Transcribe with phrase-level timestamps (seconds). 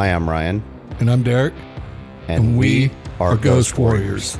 [0.00, 0.62] Hi, I'm Ryan,
[0.98, 1.52] And I'm Derek.
[2.26, 4.38] and, we, are Ghost Warriors.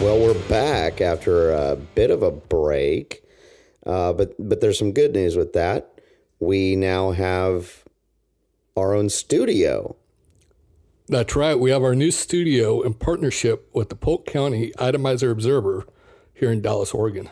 [0.00, 3.22] Well, we're back after a bit of a break,
[3.90, 6.00] uh, but but there's some good news with that.
[6.38, 7.84] We now have
[8.76, 9.96] our own studio.
[11.08, 11.58] That's right.
[11.58, 15.84] We have our new studio in partnership with the Polk County Itemizer Observer
[16.32, 17.28] here in Dallas, Oregon.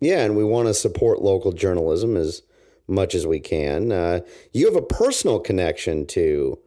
[0.00, 2.42] Yeah, and we want to support local journalism as
[2.88, 3.92] much as we can.
[3.92, 4.20] Uh,
[4.52, 6.58] you have a personal connection to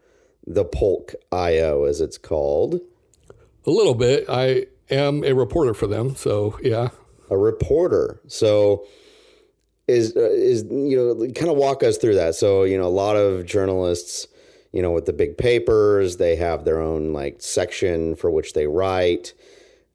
[0.48, 2.80] the Polk IO, as it's called,
[3.66, 4.24] A little bit.
[4.30, 6.16] I am a reporter for them.
[6.16, 6.90] So, yeah.
[7.30, 8.20] A reporter.
[8.28, 8.86] So,
[9.88, 12.36] is uh, is you know kind of walk us through that.
[12.36, 14.28] So, you know, a lot of journalists,
[14.72, 18.68] you know, with the big papers, they have their own like section for which they
[18.68, 19.34] write.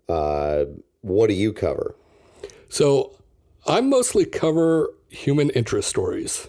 [0.08, 0.64] Uh,
[1.03, 1.95] what do you cover?
[2.69, 3.17] So,
[3.67, 6.48] I mostly cover human interest stories.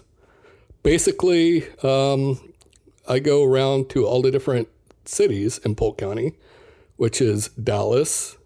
[0.82, 2.40] Basically, um,
[3.08, 4.68] I go around to all the different
[5.04, 6.34] cities in Polk County,
[6.96, 8.36] which is Dallas,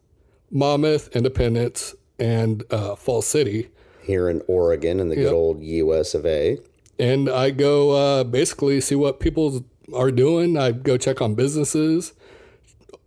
[0.51, 3.69] Monmouth, Independence, and uh, Falls City.
[4.03, 6.15] Here in Oregon, in the good old U.S.
[6.15, 6.59] of A.
[6.99, 9.65] and I go uh, basically see what people
[9.95, 10.57] are doing.
[10.57, 12.13] I go check on businesses,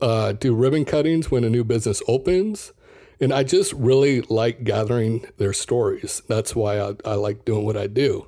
[0.01, 2.73] uh, do ribbon cuttings when a new business opens,
[3.19, 6.21] and I just really like gathering their stories.
[6.27, 8.27] That's why I, I like doing what I do.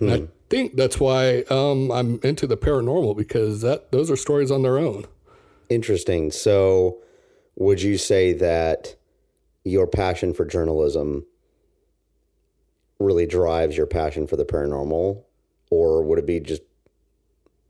[0.00, 4.50] And I think that's why um, I'm into the paranormal because that those are stories
[4.50, 5.06] on their own.
[5.68, 6.30] Interesting.
[6.30, 6.98] So,
[7.56, 8.94] would you say that
[9.64, 11.26] your passion for journalism
[12.98, 15.22] really drives your passion for the paranormal,
[15.70, 16.62] or would it be just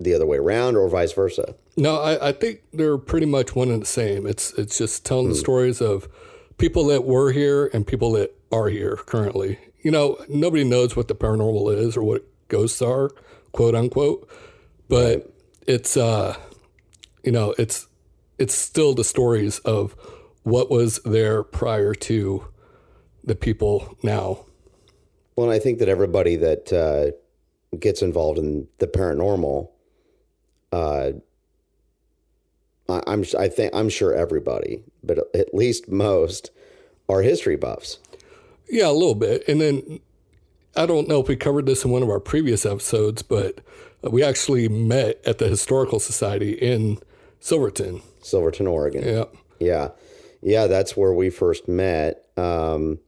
[0.01, 1.55] the other way around, or vice versa?
[1.77, 4.27] No, I, I think they're pretty much one and the same.
[4.27, 6.09] It's it's just telling the stories of
[6.57, 9.59] people that were here and people that are here currently.
[9.83, 13.11] You know, nobody knows what the paranormal is or what ghosts are,
[13.53, 14.29] quote unquote.
[14.89, 15.33] But
[15.67, 16.37] it's uh
[17.23, 17.87] you know, it's
[18.39, 19.95] it's still the stories of
[20.49, 22.45] what was there prior to
[23.23, 24.45] the people now.
[25.37, 29.71] Well, and I think that everybody that uh, gets involved in the paranormal,
[30.73, 31.11] uh,
[32.89, 36.51] I, I'm I think I'm sure everybody, but at least most,
[37.09, 37.99] are history buffs.
[38.69, 39.45] Yeah, a little bit.
[39.49, 40.01] And then
[40.77, 43.61] I don't know if we covered this in one of our previous episodes, but
[44.03, 46.99] we actually met at the Historical Society in
[47.41, 48.03] Silverton.
[48.23, 49.05] Silverton, Oregon.
[49.05, 49.25] Yeah.
[49.59, 49.89] Yeah.
[50.41, 52.27] Yeah, that's where we first met.
[52.37, 52.99] Um,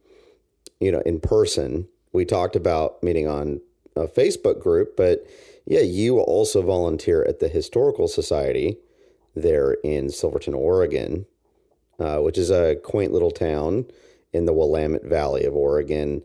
[0.81, 1.87] you know, in person.
[2.11, 3.61] We talked about meeting on
[3.95, 5.25] a Facebook group, but
[5.65, 8.77] yeah, you also volunteer at the Historical Society
[9.33, 11.25] there in Silverton, Oregon,
[11.99, 13.85] uh, which is a quaint little town
[14.33, 16.21] in the Willamette Valley of Oregon,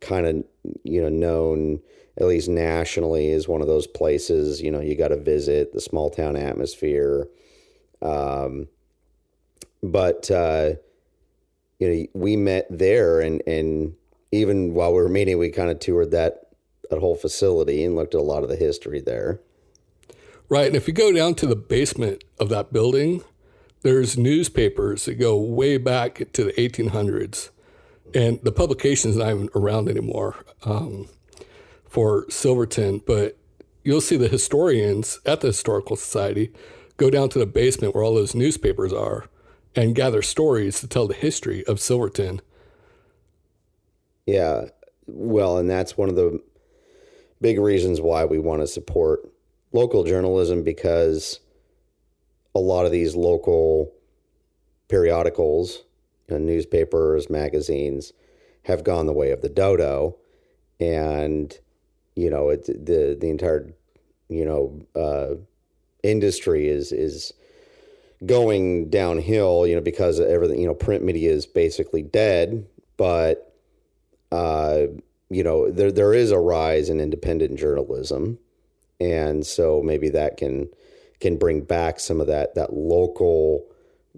[0.00, 0.44] kind of,
[0.82, 1.80] you know, known
[2.18, 5.80] at least nationally as one of those places, you know, you got to visit the
[5.80, 7.28] small town atmosphere.
[8.02, 8.66] Um,
[9.82, 10.72] but uh,
[11.78, 13.94] you know, we met there, and and
[14.32, 16.48] even while we were meeting, we kind of toured that
[16.90, 19.40] that whole facility and looked at a lot of the history there.
[20.48, 20.66] Right.
[20.66, 23.22] And if you go down to the basement of that building,
[23.82, 27.50] there's newspapers that go way back to the 1800s.
[28.12, 31.06] And the publication's not even around anymore um,
[31.88, 33.38] for Silverton, but
[33.84, 36.52] you'll see the historians at the Historical Society
[36.96, 39.26] go down to the basement where all those newspapers are
[39.74, 42.40] and gather stories to tell the history of Silverton.
[44.26, 44.66] Yeah,
[45.06, 46.42] well, and that's one of the
[47.40, 49.20] big reasons why we want to support
[49.72, 51.40] local journalism because
[52.54, 53.92] a lot of these local
[54.88, 55.84] periodicals,
[56.28, 58.12] you know, newspapers, magazines
[58.64, 60.16] have gone the way of the dodo,
[60.78, 61.58] and
[62.14, 63.72] you know it, the the entire
[64.28, 65.34] you know uh,
[66.02, 67.32] industry is is
[68.26, 69.66] going downhill.
[69.66, 73.50] You know because everything you know print media is basically dead, but
[74.32, 74.86] uh,
[75.30, 78.38] you know, there there is a rise in independent journalism,
[78.98, 80.68] and so maybe that can
[81.20, 83.64] can bring back some of that that local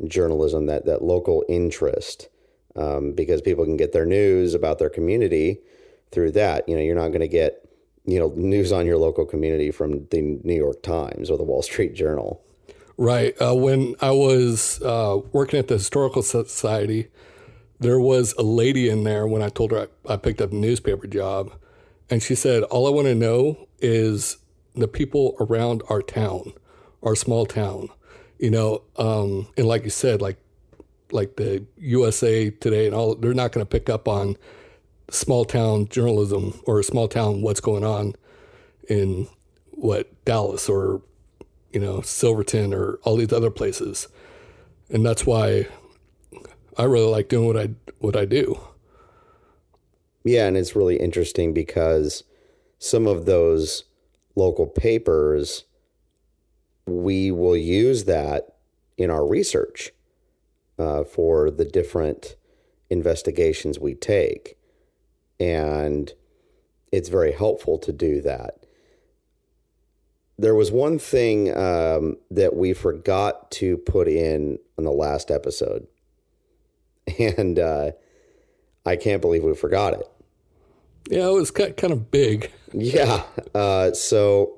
[0.07, 2.29] journalism, that that local interest,
[2.77, 5.61] um, because people can get their news about their community
[6.11, 6.67] through that.
[6.69, 7.69] You know, you're not going to get
[8.07, 11.63] you know news on your local community from the New York Times or the Wall
[11.63, 12.43] Street Journal.
[13.03, 13.35] Right.
[13.43, 17.09] Uh, when I was uh, working at the Historical Society,
[17.81, 20.55] there was a lady in there when I told her I, I picked up a
[20.55, 21.51] newspaper job,
[22.09, 24.37] and she said, "All I want to know is
[24.77, 26.53] the people around our town,
[27.03, 27.89] our small town."
[28.39, 30.37] You know, um, and like you said, like
[31.11, 34.37] like the USA Today and all, they're not going to pick up on
[35.11, 38.15] small town journalism or small town what's going on
[38.89, 39.27] in
[39.73, 41.03] what Dallas or
[41.73, 44.09] you know Silverton or all these other places,
[44.91, 45.67] and that's why
[46.77, 48.61] I really like doing what I what I do.
[50.25, 52.25] Yeah, and it's really interesting because
[52.79, 53.85] some of those
[54.35, 55.65] local papers
[56.87, 58.57] we will use that
[58.97, 59.93] in our research
[60.79, 62.37] uh, for the different
[62.91, 64.59] investigations we take.
[65.39, 66.13] And
[66.91, 68.62] it's very helpful to do that.
[70.43, 75.87] There was one thing um, that we forgot to put in on the last episode.
[77.19, 77.93] And uh,
[78.85, 80.09] I can't believe we forgot it.
[81.09, 82.51] Yeah, it was kind of big.
[82.75, 83.25] Yeah.
[83.55, 84.57] Uh, so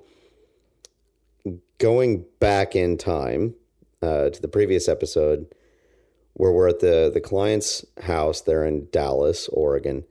[1.79, 3.55] going back in time
[4.01, 5.53] uh, to the previous episode,
[6.35, 10.05] where we're at the the client's house there in Dallas, Oregon,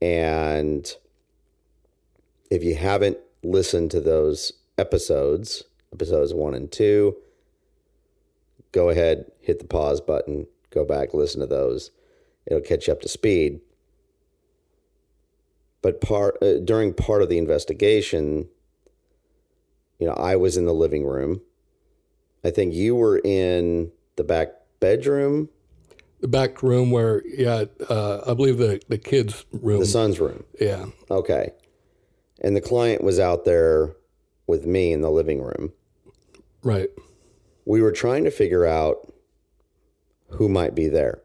[0.00, 0.96] and
[2.50, 7.16] if you haven't listened to those episodes, episodes one and two,
[8.72, 11.90] go ahead, hit the pause button, go back, listen to those.
[12.46, 13.60] It'll catch you up to speed.
[15.82, 18.48] But part uh, during part of the investigation,
[19.98, 21.40] you know, I was in the living room.
[22.44, 25.48] I think you were in the back bedroom,
[26.20, 30.44] the back room where, yeah, uh, I believe the the kids' room, the son's room.
[30.60, 30.86] Yeah.
[31.10, 31.52] Okay.
[32.42, 33.94] And the client was out there
[34.50, 35.72] with me in the living room.
[36.62, 36.90] Right.
[37.64, 39.10] We were trying to figure out
[40.28, 41.22] who might be there.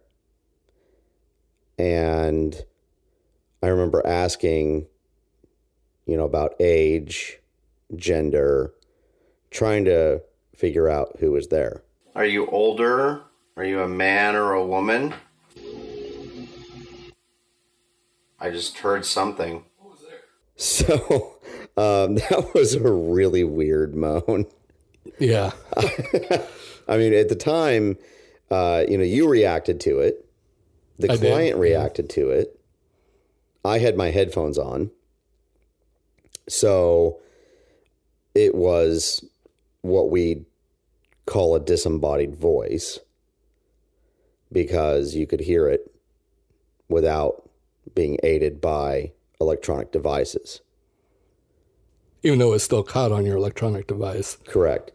[1.78, 2.64] And
[3.62, 4.88] I remember asking,
[6.06, 7.40] you know, about age,
[7.96, 8.74] gender,
[9.52, 10.22] trying to
[10.56, 11.84] figure out who was there.
[12.16, 13.24] Are you older?
[13.58, 15.14] Are you a man or a woman?
[18.40, 19.66] I just heard something.
[20.58, 21.36] So
[21.78, 24.46] um, that was a really weird moan.
[25.20, 25.52] Yeah.
[26.88, 27.98] I mean, at the time,
[28.52, 30.26] uh, you know, you reacted to it.
[31.00, 31.62] The I did, client yeah.
[31.62, 32.60] reacted to it.
[33.64, 34.92] I had my headphones on.
[36.48, 37.20] So
[38.36, 39.26] it was
[39.82, 40.46] what we
[41.26, 43.00] call a disembodied voice
[44.52, 45.92] because you could hear it
[46.88, 47.50] without
[47.96, 49.12] being aided by
[49.42, 50.62] electronic devices.
[52.26, 54.92] Even though it's still caught on your electronic device, Correct.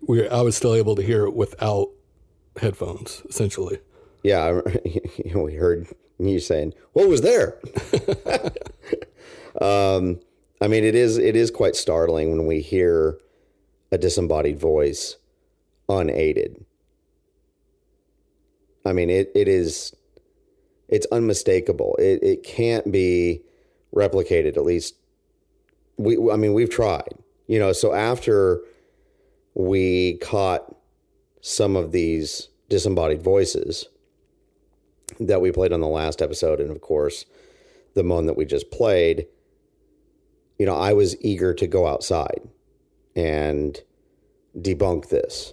[0.00, 1.88] we I was still able to hear it without
[2.56, 3.80] headphones, essentially.
[4.22, 5.88] Yeah, I, we heard
[6.20, 7.58] you saying, "What was there?"
[9.60, 10.20] um,
[10.60, 13.18] I mean, it is it is quite startling when we hear
[13.90, 15.16] a disembodied voice
[15.88, 16.64] unaided.
[18.86, 19.96] I mean, it, it is
[20.88, 21.96] it's unmistakable.
[21.98, 23.42] It it can't be
[23.92, 24.56] replicated.
[24.56, 24.94] At least
[26.02, 26.30] we.
[26.30, 27.14] I mean, we've tried.
[27.46, 28.60] You know, so after
[29.54, 30.74] we caught
[31.40, 33.86] some of these disembodied voices
[35.20, 37.26] that we played on the last episode, and of course,
[37.94, 39.26] the one that we just played,
[40.58, 42.40] you know, I was eager to go outside
[43.14, 43.78] and
[44.56, 45.52] debunk this.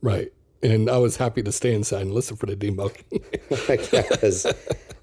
[0.00, 0.32] Right.
[0.62, 3.22] And I was happy to stay inside and listen for the debunking.
[3.66, 4.46] because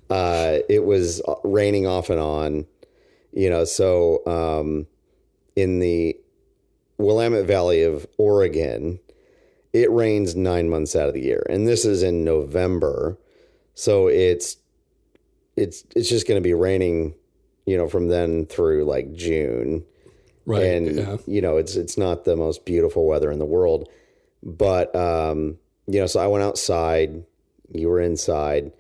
[0.10, 2.66] uh, it was raining off and on,
[3.32, 3.66] you know.
[3.66, 4.88] So um,
[5.56, 6.18] in the
[6.98, 9.00] Willamette Valley of Oregon,
[9.74, 13.18] it rains nine months out of the year, and this is in November,
[13.76, 14.58] so it's
[15.56, 17.16] it's it's just going to be raining,
[17.66, 19.84] you know, from then through like June,
[20.50, 20.64] right.
[20.64, 21.18] and yeah.
[21.28, 23.88] you know it's it's not the most beautiful weather in the world
[24.44, 25.58] but um
[25.88, 27.24] you know so i went outside
[27.74, 28.72] you were inside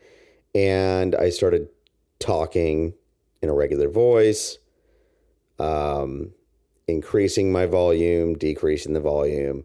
[0.55, 1.69] and i started
[2.19, 2.93] talking
[3.41, 4.57] in a regular voice
[5.59, 6.31] um
[6.87, 9.63] increasing my volume decreasing the volume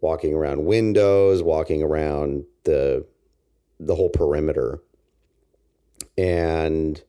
[0.00, 3.04] walking around windows walking around the
[3.80, 4.80] the whole perimeter
[6.16, 7.02] and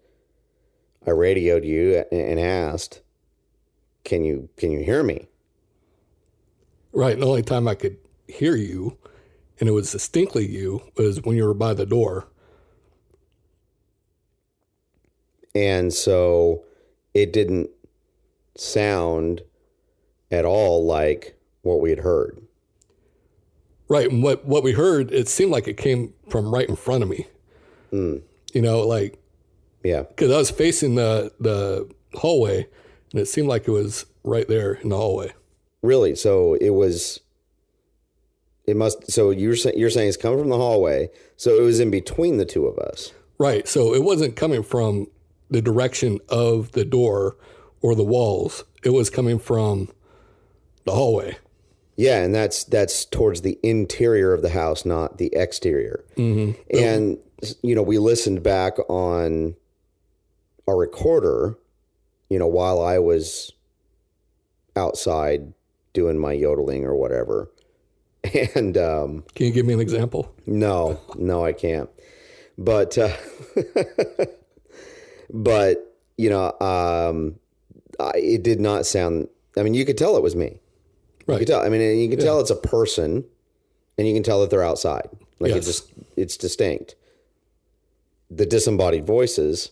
[1.05, 3.01] i radioed you and asked
[4.03, 5.27] can you can you hear me
[6.93, 7.19] Right.
[7.19, 8.97] The only time I could hear you,
[9.59, 12.27] and it was distinctly you, was when you were by the door.
[15.55, 16.63] And so
[17.13, 17.69] it didn't
[18.55, 19.41] sound
[20.31, 22.39] at all like what we had heard
[23.89, 24.09] Right.
[24.09, 27.09] And what, what we heard, it seemed like it came from right in front of
[27.09, 27.27] me.
[27.91, 28.23] Mm.
[28.53, 29.19] You know, like
[29.83, 30.03] Yeah.
[30.03, 32.65] because I was facing the the hallway,
[33.11, 35.33] and it seemed like it was right there in the hallway.
[35.83, 36.15] Really?
[36.15, 37.19] So it was.
[38.65, 39.11] It must.
[39.11, 41.09] So you're you're saying it's coming from the hallway.
[41.35, 43.11] So it was in between the two of us.
[43.37, 43.67] Right.
[43.67, 45.07] So it wasn't coming from
[45.49, 47.37] the direction of the door
[47.81, 48.63] or the walls.
[48.83, 49.89] It was coming from
[50.85, 51.37] the hallway.
[51.95, 56.03] Yeah, and that's that's towards the interior of the house, not the exterior.
[56.17, 56.59] Mm-hmm.
[56.75, 57.19] And
[57.61, 59.55] you know, we listened back on
[60.67, 61.57] our recorder.
[62.29, 63.51] You know, while I was
[64.75, 65.53] outside
[65.93, 67.51] doing my yodeling or whatever,
[68.55, 70.33] and um, Can you give me an example?
[70.47, 71.89] no, no, I can't.
[72.57, 73.15] But, uh,
[75.29, 77.35] but you know, um,
[77.99, 79.27] I, it did not sound.
[79.57, 80.45] I mean, you could tell it was me.
[80.47, 80.59] You
[81.27, 81.39] Right.
[81.39, 81.61] could tell.
[81.61, 83.23] I mean, you can tell it's a person,
[83.97, 85.07] and you can tell that they're outside.
[85.39, 85.57] Like Yes.
[85.57, 86.95] it's just it's distinct.
[88.29, 89.71] The disembodied voices,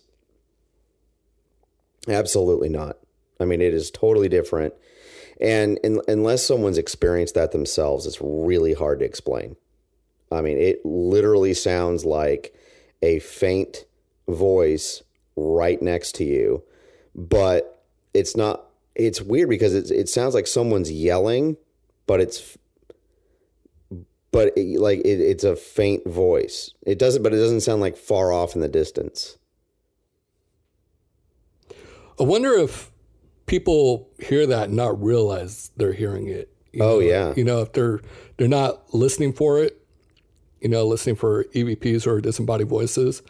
[2.07, 2.97] absolutely not.
[3.39, 4.73] I mean, it is totally different.
[5.39, 9.55] And, and unless someone's experienced that themselves, it's really hard to explain.
[10.31, 12.53] I mean, it literally sounds like
[13.01, 13.85] a faint
[14.27, 15.01] voice
[15.35, 16.63] right next to you,
[17.15, 17.83] but
[18.13, 18.65] it's not.
[18.95, 21.57] It's weird because it's it sounds like someone's yelling,
[22.07, 22.57] but it's
[24.31, 26.73] but it, like it, it's a faint voice.
[26.85, 29.37] It doesn't, but it doesn't sound like far off in the distance.
[32.19, 32.91] I wonder if
[33.45, 36.53] people hear that and not realize they're hearing it.
[36.71, 36.99] You Oh, know?
[36.99, 37.33] yeah.
[37.35, 38.01] You know, if they're
[38.37, 39.81] they're not listening for it,
[40.59, 43.21] you know, listening for EVPs or disembodied voices,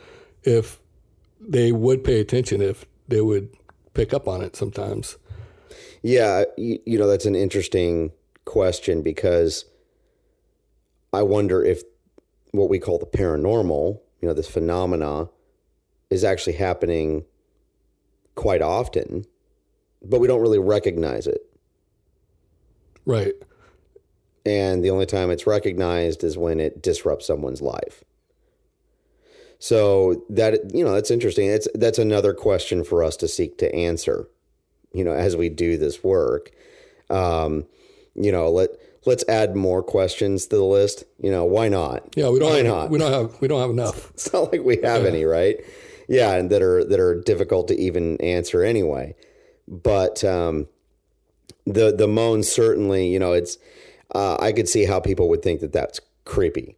[0.43, 0.80] if
[1.41, 3.50] they would pay attention, if they would
[3.93, 5.17] pick up on it sometimes.
[6.03, 8.12] Yeah, you, you know that's an interesting
[8.45, 9.65] question because
[11.13, 11.83] I wonder if
[12.51, 15.29] what we call the paranormal, you know, this phenomena,
[16.10, 17.24] is actually happening
[18.36, 19.25] quite often,
[20.03, 21.41] but we don't really recognize it.
[23.05, 23.33] Right.
[24.45, 28.03] and the only time it's recognized is when it disrupts someone's life.
[29.61, 31.47] So that you know that's interesting.
[31.51, 34.27] That's that's another question for us to seek to answer.
[34.91, 36.49] You know, as we do this work,
[37.11, 37.67] um,
[38.15, 38.71] you know, let
[39.05, 41.03] let's add more questions to the list.
[41.19, 42.03] You know, why not?
[42.15, 42.89] Yeah, we don't Why have, not?
[42.89, 44.09] we don't have we don't have enough.
[44.15, 45.57] It's not like we have any, right?
[46.09, 49.13] Yeah, and that are that are difficult to even answer anyway.
[49.67, 50.69] But um,
[51.67, 53.59] the the moan certainly, you know, it's
[54.15, 56.77] uh, I could see how people would think that that's creepy.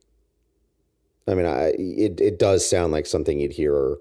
[1.27, 3.97] I mean, I it it does sound like something you'd hear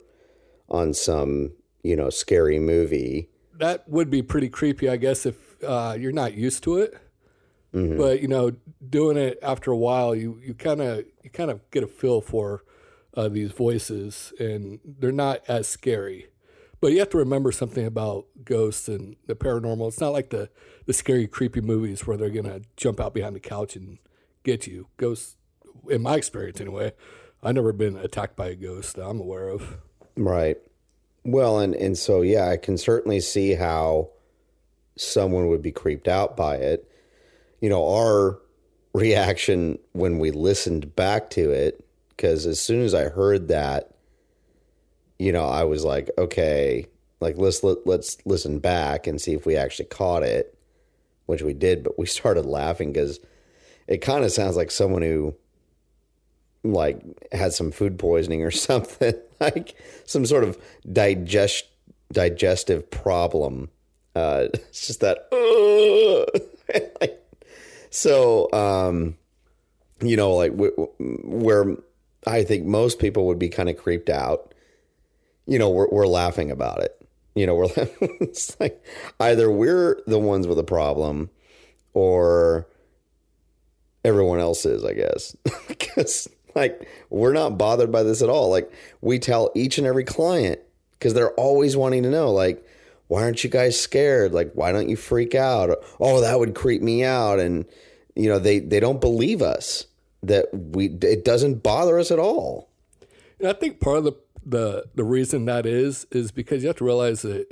[0.68, 1.52] on some
[1.82, 3.28] you know scary movie.
[3.58, 6.94] That would be pretty creepy, I guess, if uh, you're not used to it.
[7.96, 8.52] But you know,
[8.86, 12.20] doing it after a while, you you kind of you kind of get a feel
[12.20, 12.64] for
[13.14, 16.28] uh, these voices, and they're not as scary.
[16.80, 19.88] But you have to remember something about ghosts and the paranormal.
[19.88, 20.50] It's not like the
[20.86, 23.98] the scary, creepy movies where they're gonna jump out behind the couch and
[24.42, 24.88] get you.
[24.96, 25.36] Ghosts,
[25.88, 26.92] in my experience anyway,
[27.42, 29.78] I've never been attacked by a ghost that I'm aware of.
[30.16, 30.58] Right.
[31.24, 34.10] Well, and and so yeah, I can certainly see how
[34.96, 36.88] someone would be creeped out by it.
[37.60, 38.38] You know, our
[38.94, 43.90] reaction when we listened back to it because as soon as I heard that,
[45.18, 46.86] you know, I was like, okay,
[47.20, 50.56] like let's let, let's listen back and see if we actually caught it,
[51.26, 53.20] which we did, but we started laughing because
[53.86, 55.34] it kind of sounds like someone who
[56.64, 57.00] like
[57.32, 60.58] had some food poisoning or something, like some sort of
[60.90, 61.66] digest
[62.12, 63.70] digestive problem.
[64.14, 65.28] Uh, it's just that.
[67.00, 67.20] like,
[67.90, 69.16] so, um,
[70.00, 71.76] you know, like w- w- where
[72.26, 74.54] I think most people would be kind of creeped out.
[75.46, 76.96] You know, we're we're laughing about it.
[77.34, 77.68] You know, we're
[78.20, 78.84] it's like
[79.18, 81.30] either we're the ones with a problem,
[81.94, 82.68] or
[84.04, 85.36] everyone else is, I guess.
[85.66, 88.50] Because like we're not bothered by this at all.
[88.50, 90.60] Like we tell each and every client
[90.92, 92.64] because they're always wanting to know, like,
[93.08, 94.32] why aren't you guys scared?
[94.32, 95.70] Like, why don't you freak out?
[96.00, 97.40] oh, that would creep me out.
[97.40, 97.64] And
[98.14, 99.86] you know, they they don't believe us
[100.22, 102.68] that we it doesn't bother us at all.
[103.38, 104.12] And I think part of the,
[104.44, 107.46] the the reason that is is because you have to realize that,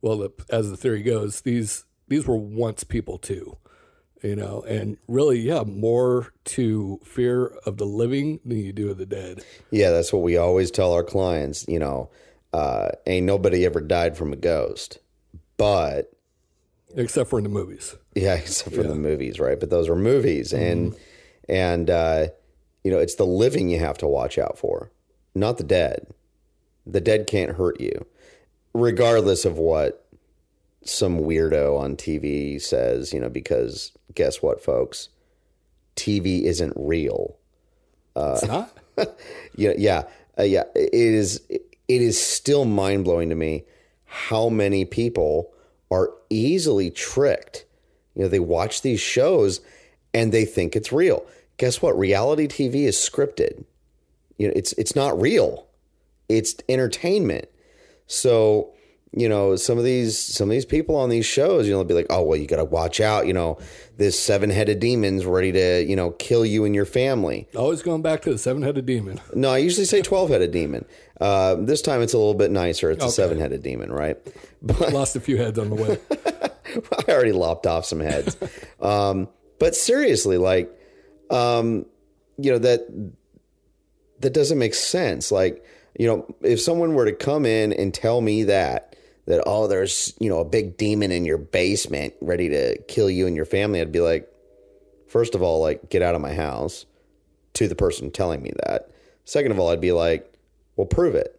[0.00, 3.56] well, the, as the theory goes, these these were once people too,
[4.22, 8.98] you know, and really, yeah, more to fear of the living than you do of
[8.98, 9.44] the dead.
[9.70, 11.66] Yeah, that's what we always tell our clients.
[11.66, 12.10] You know,
[12.52, 14.98] uh, ain't nobody ever died from a ghost,
[15.56, 16.12] but
[16.94, 17.96] Except for in the movies.
[18.14, 19.58] Yeah, except for the movies, right?
[19.58, 20.94] But those are movies, and
[21.48, 22.28] and uh,
[22.84, 24.90] you know, it's the living you have to watch out for.
[25.34, 26.08] not the dead.
[26.86, 28.06] The dead can't hurt you,
[28.74, 30.01] regardless of what
[30.84, 35.08] some weirdo on TV says, you know, because guess what, folks?
[35.96, 37.36] TV isn't real.
[38.16, 38.78] Uh, it's not.
[39.56, 40.02] Yeah, yeah,
[40.38, 40.64] uh, yeah.
[40.74, 41.40] It is.
[41.48, 43.64] It is still mind blowing to me
[44.04, 45.52] how many people
[45.90, 47.64] are easily tricked.
[48.14, 49.60] You know, they watch these shows
[50.14, 51.24] and they think it's real.
[51.56, 51.98] Guess what?
[51.98, 53.64] Reality TV is scripted.
[54.38, 55.66] You know, it's it's not real.
[56.28, 57.48] It's entertainment.
[58.06, 58.72] So,
[59.14, 61.88] you know, some of these some of these people on these shows, you know, they'll
[61.88, 63.26] be like, "Oh, well, you got to watch out.
[63.26, 63.58] You know,
[63.98, 68.22] this seven-headed demon's ready to, you know, kill you and your family." Always going back
[68.22, 69.20] to the seven headed demon.
[69.34, 70.86] No, I usually say twelve-headed demon.
[71.20, 72.90] Uh, this time it's a little bit nicer.
[72.90, 74.16] It's a seven-headed demon, right?
[74.62, 75.98] But Lost a few heads on the way.
[77.08, 78.36] I already lopped off some heads.
[78.80, 79.28] um,
[79.58, 80.70] but seriously, like,
[81.30, 81.84] um,
[82.38, 82.86] you know that
[84.20, 85.30] that doesn't make sense.
[85.30, 85.64] Like,
[85.98, 88.91] you know, if someone were to come in and tell me that
[89.26, 93.26] that oh, there's you know a big demon in your basement ready to kill you
[93.26, 94.28] and your family, I'd be like,
[95.06, 96.86] first of all, like, get out of my house.
[97.56, 98.90] To the person telling me that.
[99.26, 100.32] Second of all, I'd be like,
[100.76, 101.38] well, prove it.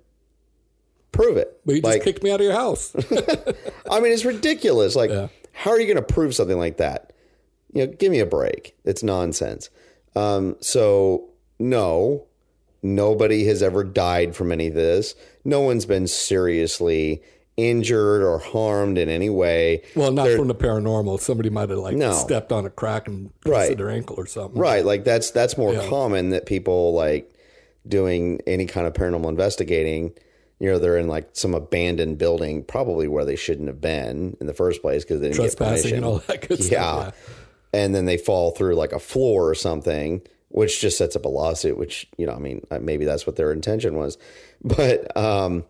[1.11, 1.59] Prove it.
[1.65, 2.95] But you just kicked me out of your house.
[3.89, 4.95] I mean, it's ridiculous.
[4.95, 5.29] Like, Yeah.
[5.53, 7.13] how are you going to prove something like that?
[7.73, 8.75] You know, give me a break.
[8.85, 9.71] It's nonsense.
[10.15, 12.25] Um, so, no,
[12.83, 15.15] nobody has ever died from any of this.
[15.43, 17.23] No one's been seriously
[17.57, 19.83] injured or harmed in any way.
[19.95, 21.19] well, not from the paranormal.
[21.19, 22.11] Somebody might have like No.
[22.13, 23.77] stepped on a crack and twisted Right.
[23.77, 24.59] their ankle or something.
[24.59, 24.83] Right.
[24.85, 27.31] Like, that's that's more common that people like
[27.87, 30.13] doing any kind of paranormal investigating.
[30.59, 34.47] You know, they're in like some abandoned building, probably where they shouldn't have been in
[34.47, 35.97] the first place because they didn't get Trespassing permission.
[35.97, 36.65] and all that good yeah.
[37.11, 37.39] stuff.
[37.73, 41.29] and then they fall through like a floor or something, which just sets up a
[41.29, 41.77] lawsuit.
[41.77, 44.17] Which you know, I mean, uh, maybe that's what their intention was,
[44.63, 45.65] but um,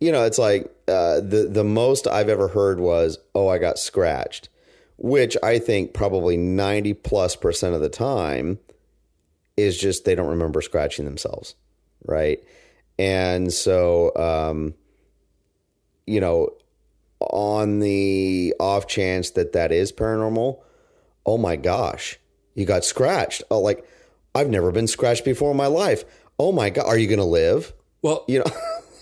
[0.00, 3.78] you know, it's like uh, the the most I've ever heard was, "Oh, I got
[3.78, 4.48] scratched,"
[4.96, 8.58] which I think probably ninety plus percent of the time
[9.56, 11.54] is just they don't remember scratching themselves,
[12.04, 12.42] right?
[12.98, 14.74] And so, um,
[16.06, 16.50] you know,
[17.20, 20.60] on the off chance that that is paranormal,
[21.26, 22.18] oh my gosh,
[22.54, 23.42] you got scratched.
[23.50, 23.84] Oh, like
[24.34, 26.04] I've never been scratched before in my life.
[26.38, 27.72] Oh my god, are you going to live?
[28.02, 28.44] Well, You know,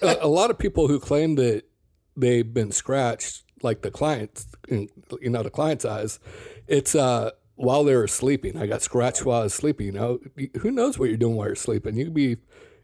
[0.02, 1.64] a, a lot of people who claim that
[2.16, 4.88] they've been scratched, like the clients, you
[5.22, 6.18] know, the client's eyes,
[6.66, 8.56] it's uh while they were sleeping.
[8.56, 9.86] I got scratched while I was sleeping.
[9.86, 10.18] You know,
[10.60, 11.96] who knows what you're doing while you're sleeping?
[11.96, 12.36] You could be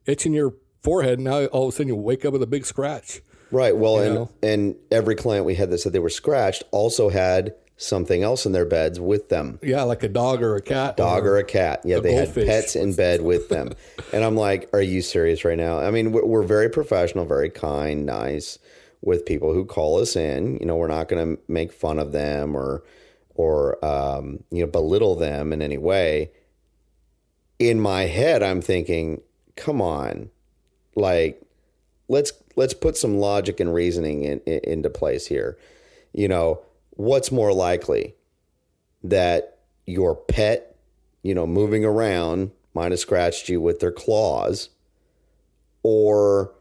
[0.06, 2.64] itching your forehead, and now all of a sudden you wake up with a big
[2.64, 3.20] scratch.
[3.50, 3.76] right?
[3.76, 4.30] Well, and know?
[4.42, 8.52] and every client we had that said they were scratched also had something else in
[8.52, 9.58] their beds with them.
[9.62, 10.96] Yeah, like a dog or a cat.
[10.96, 11.82] dog or a cat.
[11.84, 13.70] Yeah, they had pets in bed with them.
[14.12, 15.78] and I'm like, are you serious right now?
[15.78, 18.58] I mean, we're, we're very professional, very kind, nice
[19.00, 20.58] with people who call us in.
[20.58, 22.82] You know, we're not going to make fun of them or
[23.34, 26.30] or um, you know belittle them in any way.
[27.58, 29.20] In my head, I'm thinking,
[29.56, 30.30] come on,
[30.94, 31.40] like
[32.08, 35.56] let's let's put some logic and reasoning in, in, into place here.
[36.12, 38.14] You know, what's more likely
[39.04, 40.76] that your pet,
[41.22, 44.68] you know, moving around might have scratched you with their claws,
[45.82, 46.52] or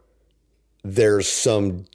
[0.83, 1.85] there's some,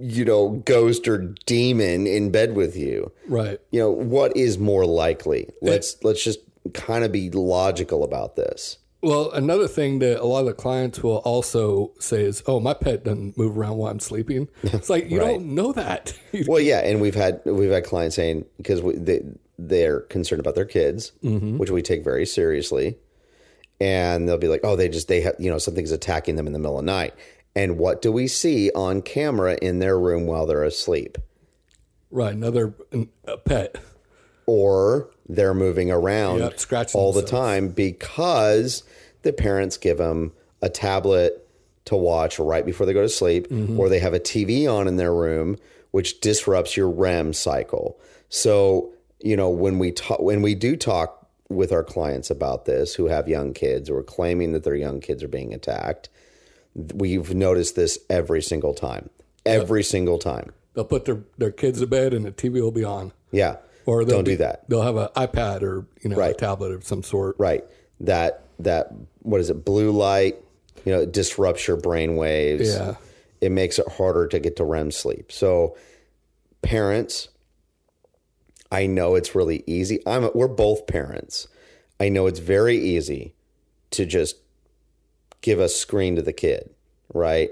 [0.00, 3.12] you know, ghost or demon in bed with you.
[3.28, 3.60] Right.
[3.70, 5.50] You know, what is more likely?
[5.60, 6.40] Let's let's just
[6.74, 8.78] kind of be logical about this.
[9.02, 12.74] Well, another thing that a lot of the clients will also say is, "Oh, my
[12.74, 15.28] pet doesn't move around while I'm sleeping." It's like you Right.
[15.32, 16.12] don't know that.
[16.46, 19.22] Well, yeah, and we've had we've had clients saying because they
[19.58, 21.58] they're concerned about their kids, mm-hmm.
[21.58, 22.98] which we take very seriously,
[23.80, 26.52] and they'll be like, "Oh, they just they have you know something's attacking them in
[26.52, 27.14] the middle of the night."
[27.56, 31.18] And what do we see on camera in their room while they're asleep?
[32.12, 32.34] right.
[32.34, 32.74] Another
[33.24, 33.76] a pet.
[34.46, 38.82] Or they're moving around Yep, all the time because
[39.22, 41.46] the parents give them a tablet
[41.84, 43.78] to watch right before they go to sleep, Mm-hmm.
[43.78, 45.56] or they have a TV on in their room,
[45.92, 47.98] which disrupts your REM cycle.
[48.28, 52.94] So, you know, when we talk, when we do talk with our clients about this
[52.94, 56.08] who have young kids or are claiming that their young kids are being attacked,
[56.74, 59.10] we've noticed this every single time.
[59.44, 60.52] Every single time.
[60.74, 63.12] They'll put their, their kids to bed and the TV will be on.
[63.32, 63.56] Yeah.
[63.86, 64.68] Or they'll Don't do that.
[64.68, 67.36] They'll have an iPad or you know a tablet of some sort.
[67.38, 67.64] Right.
[68.00, 69.64] That that what is it?
[69.64, 70.36] Blue light.
[70.84, 72.68] You know, it disrupts your brain waves.
[72.68, 72.96] Yeah.
[73.40, 75.32] It makes it harder to get to REM sleep.
[75.32, 75.76] So,
[76.62, 77.28] parents,
[78.70, 80.00] I know it's really easy.
[80.06, 81.48] I'm we're both parents.
[81.98, 83.34] I know it's very easy
[83.92, 84.36] to just
[85.40, 86.70] give a screen to the kid,
[87.12, 87.50] right?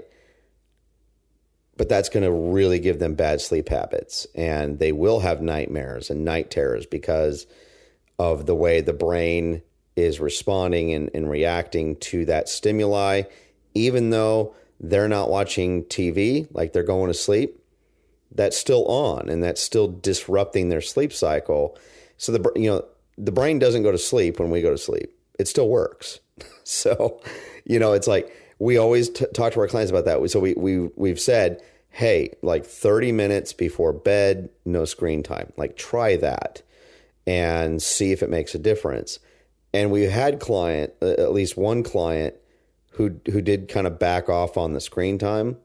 [1.77, 4.27] But that's going to really give them bad sleep habits.
[4.35, 7.47] And they will have nightmares and night terrors because
[8.17, 9.61] of the way the brain
[9.95, 13.23] is responding and, and reacting to that stimuli,
[13.73, 17.61] even though they're not watching TV, like they're going to sleep,
[18.31, 21.77] that's still on and that's still disrupting their sleep cycle.
[22.17, 22.85] So the you know
[23.17, 25.13] the brain doesn't go to sleep when we go to sleep.
[25.37, 26.19] It still works.
[26.63, 27.21] so,
[27.69, 30.29] you know, it's like we always t- talk to our clients about that.
[30.29, 35.53] So we we we've said, hey, like 30 minutes before bed, no screen time.
[35.55, 36.63] Like try that
[37.25, 39.19] and see if it makes a difference.
[39.71, 42.35] And we had client, uh, at least one client,
[42.93, 45.57] who who did kind of back off on the screen time.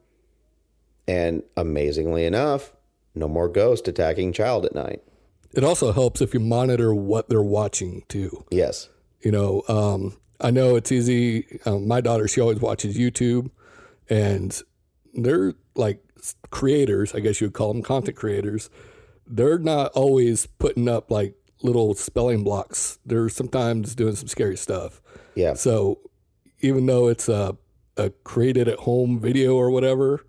[1.07, 2.71] And amazingly enough,
[3.15, 5.01] no more ghost attacking child at night.
[5.53, 8.45] It also helps if you monitor what they're watching too.
[8.51, 8.89] Yes.
[9.21, 11.59] You know, um, I know it's easy.
[11.65, 13.49] Um, my daughter, she always watches YouTube,
[14.09, 14.59] and
[15.13, 16.01] they're like
[16.49, 18.69] creators, I guess you would call them content creators.
[19.27, 22.99] They're not always putting up like little spelling blocks.
[23.05, 25.01] They're sometimes doing some scary stuff.
[25.35, 25.53] Yeah.
[25.53, 25.99] So
[26.59, 27.57] even though it's a,
[27.97, 30.25] a created at home video or whatever,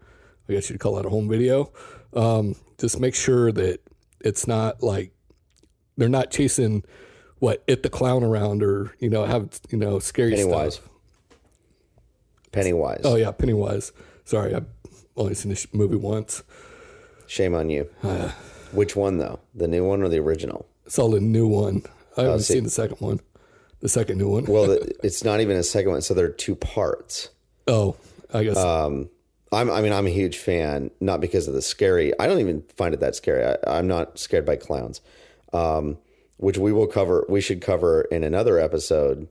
[0.49, 1.73] I guess you'd call that a home video,
[2.15, 3.81] um, just make sure that
[4.21, 5.13] it's not like
[5.97, 6.85] they're not chasing
[7.39, 10.75] what it the clown around or you know have you know scary Pennywise.
[10.75, 10.89] stuff.
[12.53, 13.03] Pennywise.
[13.05, 13.93] Oh yeah, Pennywise.
[14.25, 14.67] Sorry, I've
[15.17, 16.43] only seen this movie once.
[17.27, 17.85] Shame on you.
[18.73, 19.41] Which one though?
[19.55, 20.67] The new one or the original?
[20.89, 21.83] Saw the new one.
[22.17, 22.55] I haven't see.
[22.55, 23.21] seen the second one.
[23.81, 24.45] The second new one.
[24.47, 27.29] Well, it's not even a second one, so there are two parts.
[27.69, 27.97] oh,
[28.33, 28.57] I guess.
[28.57, 29.09] Um,
[29.53, 32.13] I'm, I mean, I'm a huge fan, not because of the scary.
[32.19, 33.45] I don't even find it that scary.
[33.45, 35.01] I, I'm not scared by clowns,
[35.53, 35.99] um,
[36.37, 37.25] which we will cover.
[37.29, 39.29] We should cover in another episode.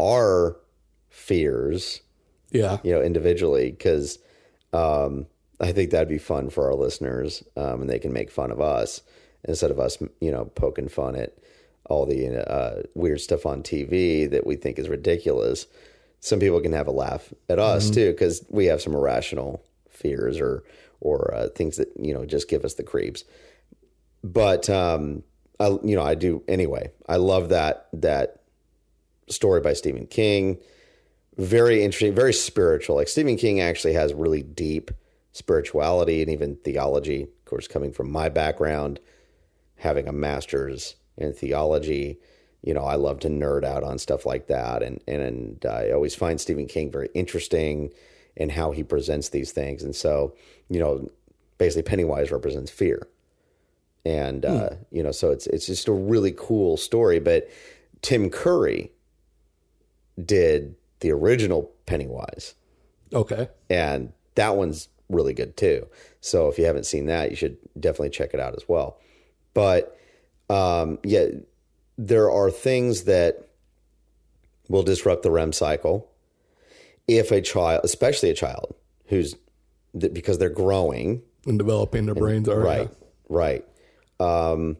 [0.00, 0.56] Our
[1.08, 2.00] fears,
[2.50, 2.78] yeah.
[2.82, 4.18] you know, individually, because
[4.72, 5.26] um,
[5.60, 8.60] I think that'd be fun for our listeners, um, and they can make fun of
[8.60, 9.02] us
[9.44, 11.36] instead of us, you know, poking fun at
[11.86, 15.66] all the uh, weird stuff on TV that we think is ridiculous.
[16.20, 20.40] Some people can have a laugh at us too because we have some irrational fears
[20.40, 20.64] or
[21.00, 23.24] or uh, things that you know just give us the creeps.
[24.22, 25.22] But um,
[25.60, 26.90] I, you know, I do anyway.
[27.08, 28.40] I love that that
[29.28, 30.58] story by Stephen King.
[31.36, 32.96] Very interesting, very spiritual.
[32.96, 34.90] Like Stephen King actually has really deep
[35.32, 37.22] spirituality and even theology.
[37.22, 39.00] Of course, coming from my background,
[39.76, 42.18] having a master's in theology,
[42.62, 45.90] you know, I love to nerd out on stuff like that, and and, and I
[45.90, 47.90] always find Stephen King very interesting
[48.36, 49.82] in how he presents these things.
[49.82, 50.34] And so,
[50.68, 51.10] you know,
[51.58, 53.06] basically, Pennywise represents fear,
[54.04, 57.18] and uh, you know, so it's it's just a really cool story.
[57.20, 57.48] But
[58.02, 58.90] Tim Curry
[60.22, 62.54] did the original Pennywise,
[63.12, 63.48] Okay.
[63.68, 65.86] and that one's really good too.
[66.20, 68.98] So if you haven't seen that, you should definitely check it out as well.
[69.52, 69.98] But
[70.48, 71.26] um, yeah,
[71.98, 73.48] there are things that
[74.68, 76.10] will disrupt the REM cycle
[77.06, 78.74] if a child, especially a child
[79.06, 79.36] who's
[79.96, 82.90] because they're growing, And developing their brains right,
[83.28, 83.64] right.
[84.24, 84.78] Um,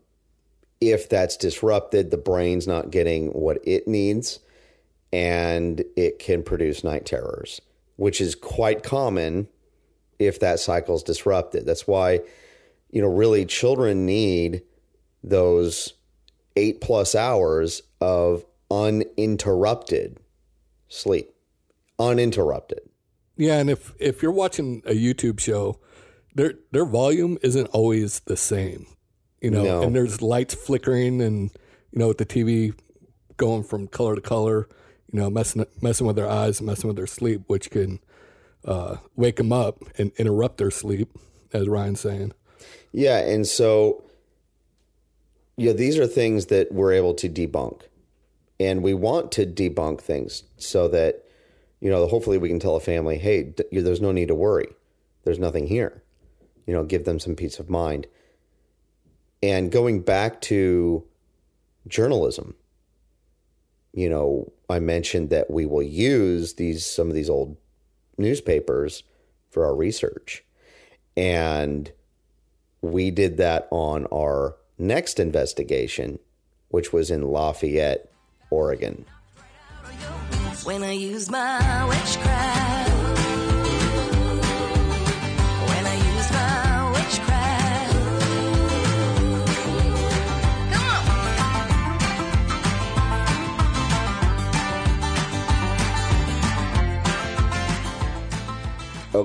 [0.80, 4.40] if that's disrupted, the brain's not getting what it needs,
[5.12, 7.60] and it can produce night terrors,
[7.96, 9.48] which is quite common
[10.18, 11.66] if that cycle's disrupted.
[11.66, 12.20] That's why,
[12.90, 14.62] you know, really children need
[15.22, 15.94] those
[16.56, 20.18] eight plus hours of uninterrupted
[20.88, 21.30] sleep.
[21.98, 22.80] Uninterrupted.
[23.36, 25.80] Yeah, and if if you're watching a YouTube show,
[26.34, 28.86] their their volume isn't always the same.
[29.44, 29.82] You know, No.
[29.82, 31.50] and there's lights flickering and
[31.92, 32.72] you know with the TV
[33.36, 34.66] going from color to color,
[35.12, 38.00] you know, messing messing with their eyes, messing with their sleep, which can
[38.64, 41.10] uh, wake them up and interrupt their sleep,
[41.52, 42.32] as Ryan's saying.
[42.90, 44.04] Yeah, and so
[45.58, 47.82] yeah, these are things that we're able to debunk.
[48.58, 51.22] And we want to debunk things so that
[51.80, 54.68] you know, hopefully we can tell a family, "Hey, d- there's no need to worry.
[55.24, 56.02] There's nothing here."
[56.66, 58.06] You know, give them some peace of mind.
[59.44, 61.04] And going back to
[61.86, 62.54] journalism,
[63.92, 67.58] you know, I mentioned that we will use these some of these old
[68.16, 69.02] newspapers
[69.50, 70.42] for our research.
[71.14, 71.92] And
[72.80, 76.20] we did that on our next investigation,
[76.68, 78.10] which was in Lafayette,
[78.48, 79.04] Oregon.
[80.64, 83.03] when I use my witchcraft.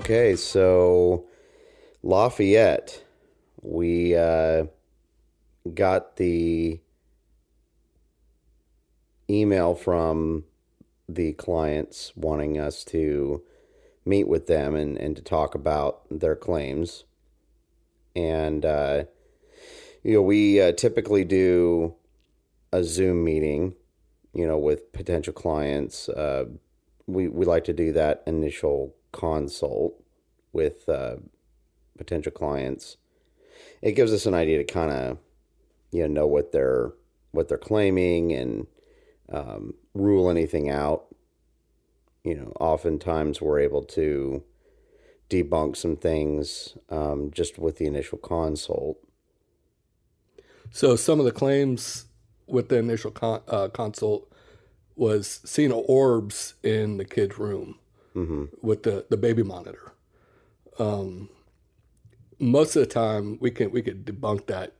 [0.09, 1.27] Okay, so
[2.01, 3.03] Lafayette,
[3.61, 4.63] we uh,
[5.75, 6.79] got the
[9.29, 10.45] email from
[11.07, 13.43] the clients wanting us to
[14.03, 17.03] meet with them and, and to talk about their claims.
[18.15, 19.03] And, uh,
[20.01, 21.93] you know, we uh, typically do
[22.73, 23.75] a Zoom meeting,
[24.33, 26.09] you know, with potential clients.
[26.09, 26.45] Uh,
[27.05, 30.01] we, we like to do that initial consult
[30.53, 31.17] with uh,
[31.97, 32.97] potential clients.
[33.81, 35.17] It gives us an idea to kind of,
[35.91, 36.93] you know, know what they're
[37.31, 38.67] what they're claiming and
[39.31, 41.05] um, rule anything out.
[42.23, 44.43] You know, oftentimes we're able to
[45.29, 48.97] debunk some things um, just with the initial consult.
[50.71, 52.05] So some of the claims
[52.47, 54.31] with the initial con- uh, consult
[54.95, 57.78] was seeing orbs in the kid's room
[58.61, 59.93] with the, the baby monitor.
[60.77, 61.29] Um,
[62.39, 64.73] most of the time, we can we could debunk that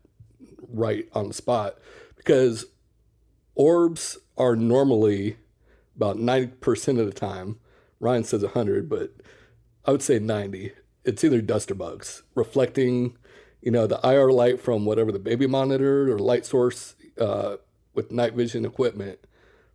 [0.71, 1.77] right on the spot
[2.15, 2.65] because
[3.55, 5.37] orbs are normally
[5.95, 7.59] about 90% of the time.
[7.99, 9.11] Ryan says 100, but
[9.83, 10.71] I would say 90.
[11.03, 13.17] It's either dust or bugs reflecting,
[13.61, 17.57] you know, the IR light from whatever the baby monitor or light source uh,
[17.93, 19.19] with night vision equipment,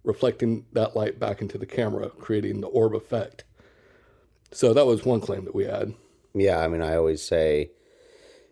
[0.05, 3.45] reflecting that light back into the camera, creating the orb effect.
[4.53, 5.95] So that was one claim that we had.
[6.35, 7.71] Yeah, I mean, I always say,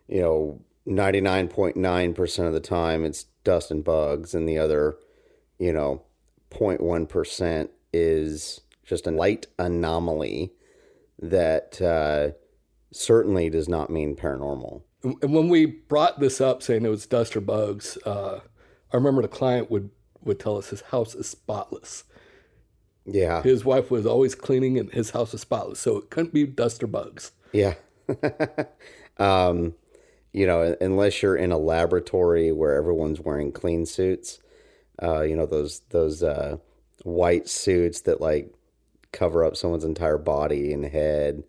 [0.08, 4.96] you know, 99.9% of the time it's dust and bugs, and the other,
[5.58, 6.02] you know,
[6.50, 10.52] 0.1% is just a light anomaly
[11.20, 12.32] that uh,
[12.92, 14.82] certainly does not mean paranormal.
[15.02, 18.40] And when we brought this up, saying it was dust or bugs, uh,
[18.92, 19.90] I remember the client would,
[20.24, 22.04] would tell us his house is spotless.
[23.04, 23.42] Yeah.
[23.42, 26.82] His wife was always cleaning, and his house was spotless, so it couldn't be dust
[26.82, 27.32] or bugs.
[27.52, 27.74] Yeah.
[29.18, 29.74] um,
[30.32, 34.38] you know, unless you're in a laboratory where everyone's wearing clean suits,
[35.02, 36.56] uh, you know, those those uh,
[37.04, 38.54] white suits that like
[39.12, 41.44] cover up someone's entire body and head,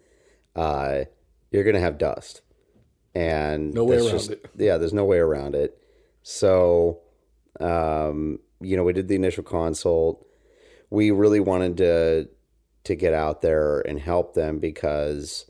[0.56, 1.04] uh,
[1.52, 2.42] you're gonna have dust.
[3.16, 4.46] And No way around just- it.
[4.58, 5.78] Yeah, there's no way around it.
[6.24, 7.02] So,
[7.60, 10.26] um, you know, we did the initial consult.
[10.90, 12.30] We really wanted to
[12.86, 15.50] to get out there and help them because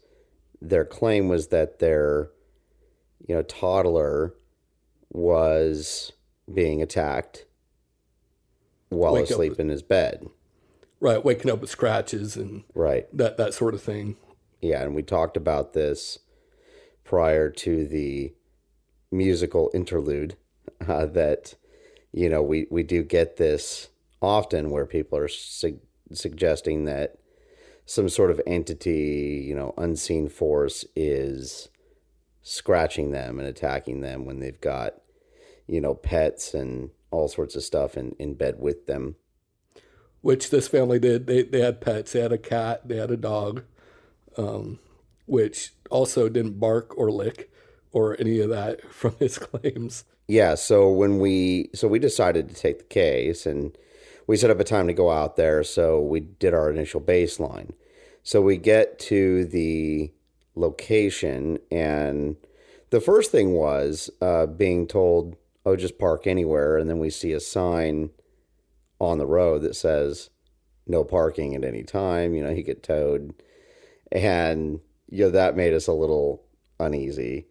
[0.61, 2.29] their claim was that their
[3.27, 4.33] you know toddler
[5.09, 6.11] was
[6.53, 7.45] being attacked
[8.89, 10.27] while Wake asleep in his bed
[10.99, 14.15] Right, waking up with scratches and right that, that sort of thing.
[14.61, 16.19] yeah and we talked about this
[17.03, 18.33] prior to the
[19.11, 20.35] musical interlude
[20.87, 21.55] uh, that
[22.13, 23.89] you know we we do get this
[24.21, 27.17] often where people are su- suggesting that
[27.85, 31.69] some sort of entity you know unseen force is
[32.41, 34.93] scratching them and attacking them when they've got
[35.67, 39.15] you know pets and all sorts of stuff in, in bed with them
[40.23, 41.27] which this family did.
[41.27, 42.13] They they had pets.
[42.13, 42.87] They had a cat.
[42.87, 43.63] They had a dog,
[44.37, 44.79] um,
[45.27, 47.51] which also didn't bark or lick
[47.91, 50.05] or any of that from his claims.
[50.27, 53.77] Yeah so when we so we decided to take the case and
[54.27, 57.71] we set up a time to go out there so we did our initial baseline.
[58.23, 60.11] So we get to the
[60.55, 62.37] location and
[62.89, 67.33] the first thing was uh, being told oh just park anywhere and then we see
[67.33, 68.11] a sign
[68.99, 70.29] on the road that says
[70.85, 73.33] no parking at any time you know he get towed.
[74.11, 76.43] And you know that made us a little
[76.79, 77.47] uneasy.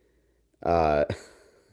[0.63, 1.05] Uh,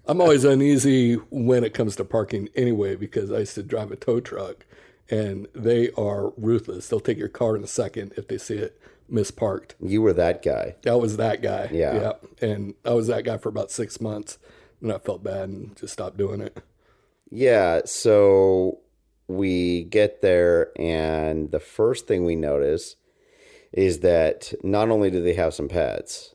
[0.09, 3.95] I'm always uneasy when it comes to parking anyway because I used to drive a
[3.95, 4.65] tow truck
[5.09, 6.89] and they are ruthless.
[6.89, 9.71] They'll take your car in a second if they see it misparked.
[9.79, 11.69] you were that guy That was that guy.
[11.71, 12.13] Yeah.
[12.41, 14.37] And I was that guy for about six months
[14.81, 16.57] and I felt bad and just stopped doing it.
[17.29, 18.79] Yeah, so
[19.27, 22.95] we get there, and the first thing we notice
[23.71, 26.33] is that not only do they have some pets,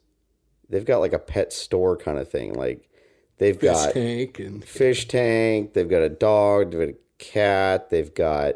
[0.68, 2.54] they've got like a pet store kind of thing.
[2.54, 2.88] Like
[3.38, 7.90] they've Fish got tank and fish tank, they've got a dog, they've got a cat,
[7.90, 8.54] they've got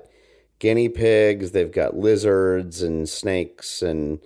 [0.58, 4.20] guinea pigs, they've got lizards and snakes, and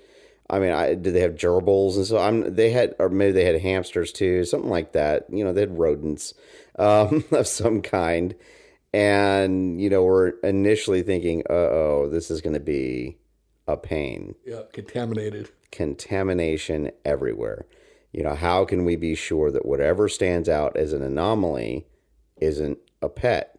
[0.49, 2.19] I mean, I, did they have gerbils and so?
[2.19, 5.27] I'm they had, or maybe they had hamsters too, something like that.
[5.31, 6.35] You know, they had rodents
[6.79, 8.35] um, of some kind,
[8.93, 13.17] and you know, we're initially thinking, uh oh, this is going to be
[13.67, 15.51] a pain yeah, contaminated.
[15.71, 17.67] contamination everywhere.
[18.13, 21.87] You know, how can we be sure that whatever stands out as an anomaly
[22.41, 23.59] isn't a pet?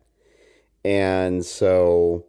[0.85, 2.25] And so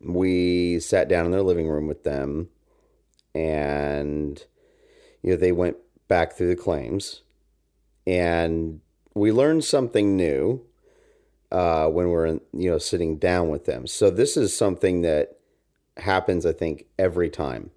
[0.00, 2.48] we sat down in their living room with them
[3.34, 4.44] and
[5.22, 5.76] you know they went
[6.08, 7.22] back through the claims,
[8.06, 8.80] and
[9.14, 10.64] we learned something new
[11.52, 13.86] uh, when we're you know sitting down with them.
[13.86, 15.38] So this is something that
[15.98, 17.70] happens, I think, every time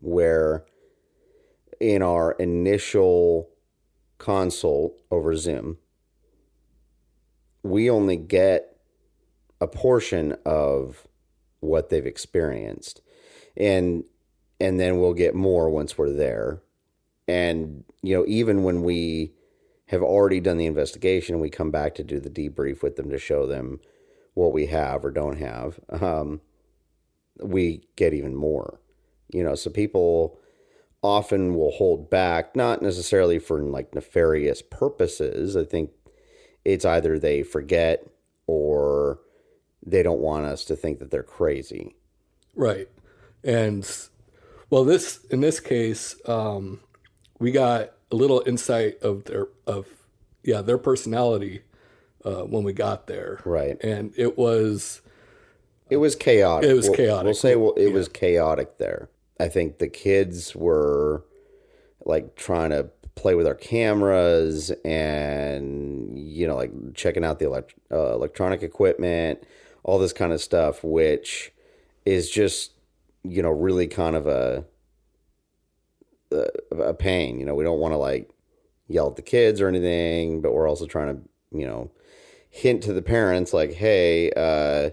[0.00, 0.64] where
[1.80, 3.50] in our initial
[4.18, 5.78] consult over Zoom,
[7.62, 8.76] we only get
[9.60, 11.06] a portion of
[11.60, 13.00] what they've experienced.
[13.56, 14.04] And
[14.60, 16.62] and then we'll get more once we're there.
[17.26, 19.32] And you know, even when we
[19.86, 23.18] have already done the investigation, we come back to do the debrief with them to
[23.18, 23.80] show them
[24.34, 25.78] what we have or don't have.
[25.90, 26.40] Um,
[27.40, 28.80] we get even more.
[29.32, 30.38] You know, so people
[31.04, 35.54] often will hold back, not necessarily for like nefarious purposes.
[35.54, 35.90] I think
[36.64, 38.06] it's either they forget
[38.46, 39.20] or
[39.84, 41.94] they don't want us to think that they're crazy.
[42.56, 42.88] Right.
[43.44, 43.86] And
[44.70, 46.80] well, this in this case, um,
[47.38, 49.86] we got a little insight of their of
[50.42, 51.60] yeah their personality
[52.24, 53.40] uh, when we got there.
[53.44, 53.76] Right.
[53.84, 55.02] And it was
[55.90, 56.70] It was chaotic.
[56.70, 57.24] It was We'll- chaotic.
[57.26, 59.10] We'll say well, it was chaotic there.
[59.40, 61.24] I think the kids were
[62.04, 67.74] like trying to play with our cameras and you know like checking out the elect-
[67.90, 69.42] uh, electronic equipment,
[69.82, 71.52] all this kind of stuff, which
[72.04, 72.72] is just
[73.22, 74.64] you know really kind of a
[76.32, 77.38] a, a pain.
[77.38, 78.30] You know, we don't want to like
[78.88, 81.90] yell at the kids or anything, but we're also trying to you know
[82.50, 84.90] hint to the parents like, hey, uh,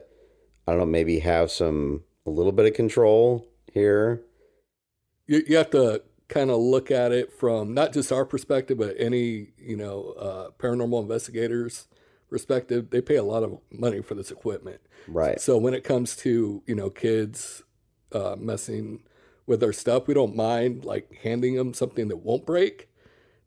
[0.67, 4.23] I don't know, maybe have some a little bit of control here.
[5.27, 8.95] You, you have to kind of look at it from not just our perspective, but
[8.97, 11.87] any you know uh, paranormal investigators'
[12.29, 12.89] perspective.
[12.89, 14.81] They pay a lot of money for this equipment.
[15.07, 15.39] Right.
[15.39, 17.61] So when it comes to you know kids
[18.11, 19.03] uh, messing
[19.45, 22.89] with their stuff, we don't mind like handing them something that won't break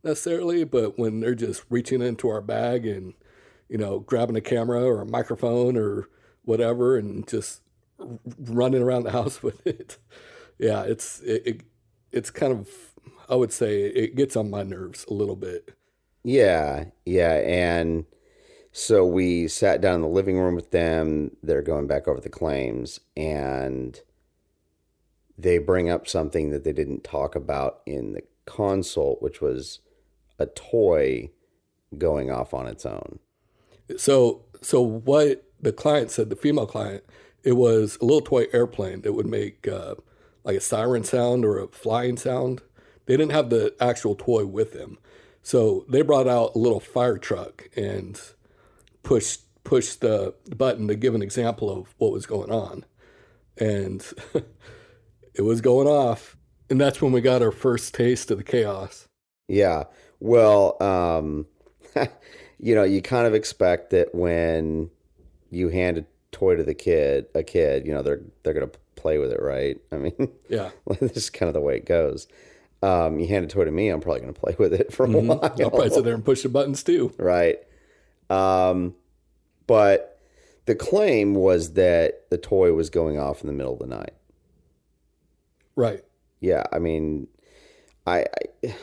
[0.05, 0.65] necessarily.
[0.65, 3.15] But when they're just reaching into our bag and
[3.69, 6.09] you know grabbing a camera or a microphone or
[6.45, 7.63] whatever and just
[8.39, 9.97] running around the house with it,
[10.65, 11.61] yeah, it's it, it
[12.11, 12.71] it's kind of
[13.29, 15.75] I would say it gets on my nerves a little bit.
[16.23, 18.07] Yeah, yeah, and
[18.73, 21.37] so we sat down in the living room with them.
[21.43, 24.01] They're going back over the claims, and
[25.37, 29.81] they bring up something that they didn't talk about in the consult, which was
[30.39, 31.31] a toy
[31.99, 33.19] going off on its own.
[33.99, 37.05] So, so what the client said, the female client,
[37.43, 39.97] it was a little toy airplane that would make uh,
[40.45, 42.61] like a siren sound or a flying sound.
[43.07, 44.99] They didn't have the actual toy with them,
[45.43, 48.21] so they brought out a little fire truck and
[49.03, 52.85] pushed pushed the button to give an example of what was going on,
[53.59, 54.05] and
[55.35, 56.37] it was going off,
[56.71, 59.09] and that's when we got our first taste of the chaos.
[59.49, 59.85] Yeah.
[60.21, 61.47] Well, um,
[62.59, 64.91] you know, you kind of expect that when
[65.51, 69.19] you hand a toy to the kid, a kid, you know, they're they're gonna play
[69.19, 69.79] with it, right?
[69.93, 72.27] I mean, Yeah, this is kind of the way it goes.
[72.83, 75.09] Um, you hand a toy to me, I'm probably gonna play with it for a
[75.09, 77.13] while, I'll probably sit there and push the buttons too.
[77.19, 77.59] right?
[78.31, 78.95] Um,
[79.67, 80.21] but
[80.67, 84.15] the claim was that the toy was going off in the middle of the night.
[85.77, 86.05] Right.
[86.41, 87.27] yeah i mean
[88.07, 88.27] I,
[88.65, 88.75] I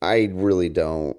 [0.00, 1.16] i really don't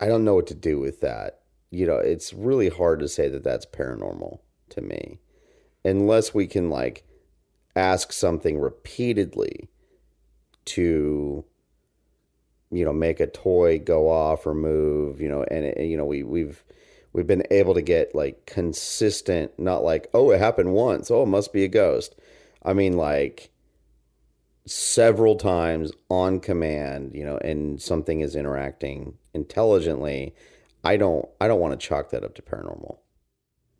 [0.00, 3.28] i don't know what to do with that you know it's really hard to say
[3.28, 4.38] that that's paranormal
[4.70, 5.18] to me
[5.84, 7.04] unless we can like
[7.74, 9.68] ask something repeatedly
[10.64, 11.44] to
[12.70, 16.04] you know make a toy go off or move you know and, and you know
[16.04, 16.64] we we've
[17.12, 21.10] we've been able to get like consistent not like oh it happened once.
[21.10, 22.14] Oh it must be a ghost.
[22.64, 23.50] I mean like
[24.64, 30.32] several times on command you know and something is interacting intelligently
[30.84, 32.98] i don't i don't want to chalk that up to paranormal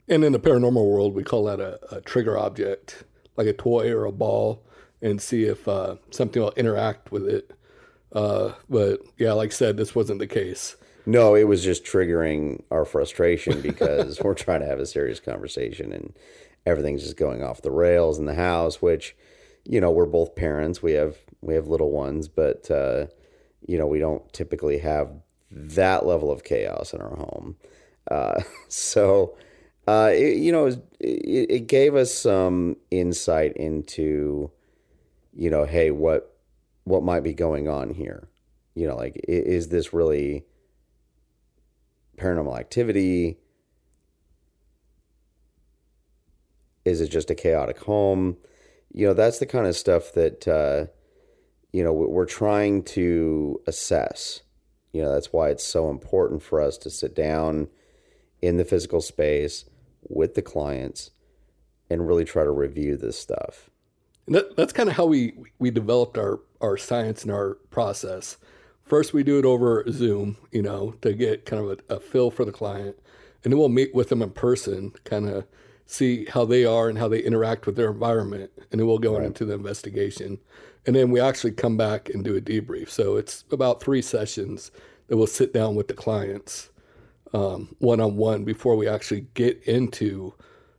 [0.09, 3.05] And in the paranormal world, we call that a, a trigger object,
[3.37, 4.65] like a toy or a ball,
[5.01, 7.53] and see if uh, something will interact with it.
[8.13, 10.77] Uh, but yeah, like I said, this wasn't the case.
[11.07, 15.93] No, it was just triggering our frustration because we're trying to have a serious conversation
[15.93, 16.15] and
[16.67, 19.17] everything's just going off the rails in the house, which,
[19.65, 20.83] you know, we're both parents.
[20.83, 23.07] We have we have little ones, but uh,
[23.67, 25.11] you know, we don't typically have
[25.51, 27.57] that level of chaos in our home.
[28.11, 29.37] Uh, so
[29.87, 34.51] uh, it, you know, it, it gave us some insight into,
[35.35, 36.37] you know, hey, what
[36.85, 38.29] what might be going on here?
[38.75, 40.45] You know, like is this really
[42.19, 43.39] paranormal activity?
[46.85, 48.37] Is it just a chaotic home?
[48.93, 50.87] you know, that's the kind of stuff that, uh,
[51.73, 54.43] you know, we're trying to assess.
[54.93, 57.69] You know, that's why it's so important for us to sit down
[58.43, 59.65] in the physical space
[60.09, 61.11] with the clients
[61.91, 63.71] and really try to review this stuff.
[64.27, 68.39] And that, that's kind of how we, we developed our, our science and our process.
[68.83, 72.31] First, we do it over Zoom, you know, to get kind of a, a feel
[72.31, 72.97] for the client.
[73.45, 75.47] And then we'll meet with them in person, kind of
[75.87, 78.51] see how they are and how they interact with their environment.
[78.71, 80.39] And then we'll go into the investigation.
[80.87, 82.89] And then we actually come back and do a debrief.
[82.89, 84.71] So it's about three sessions
[85.09, 86.71] that we'll sit down with the clients
[87.33, 90.35] one on one before we actually get into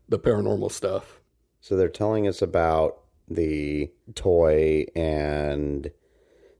[0.10, 1.20] the paranormal stuff.
[1.62, 3.00] So they're telling us about
[3.30, 5.92] the toy and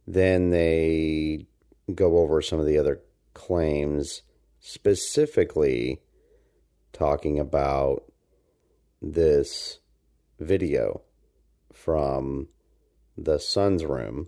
[0.08, 1.48] then they
[1.94, 3.02] go over some of the other
[3.34, 4.22] claims,
[4.60, 6.02] specifically
[6.94, 8.04] talking about
[9.02, 9.80] this
[10.40, 11.02] video
[11.72, 12.48] from
[13.18, 14.28] the son's room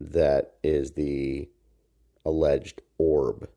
[0.00, 1.48] that is the
[2.24, 3.48] alleged orb.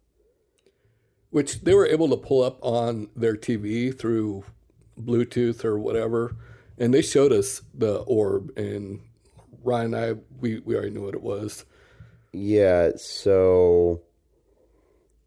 [1.33, 4.43] Which they were able to pull up on their TV through
[5.01, 6.35] Bluetooth or whatever,
[6.77, 8.55] and they showed us the orb.
[8.55, 8.99] And
[9.63, 11.65] Ryan and I, we, we already knew what it was.
[12.33, 14.03] Yeah, so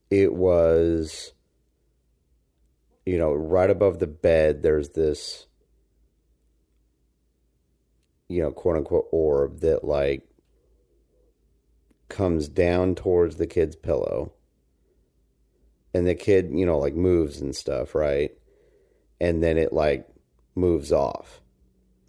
[0.08, 1.32] it was,
[3.04, 5.48] you know, right above the bed, there's this,
[8.28, 10.22] you know, quote unquote orb that like
[12.08, 14.32] comes down towards the kid's pillow.
[15.96, 18.32] And the kid, you know, like moves and stuff, right?
[19.20, 20.06] And then it like
[20.54, 21.40] moves off.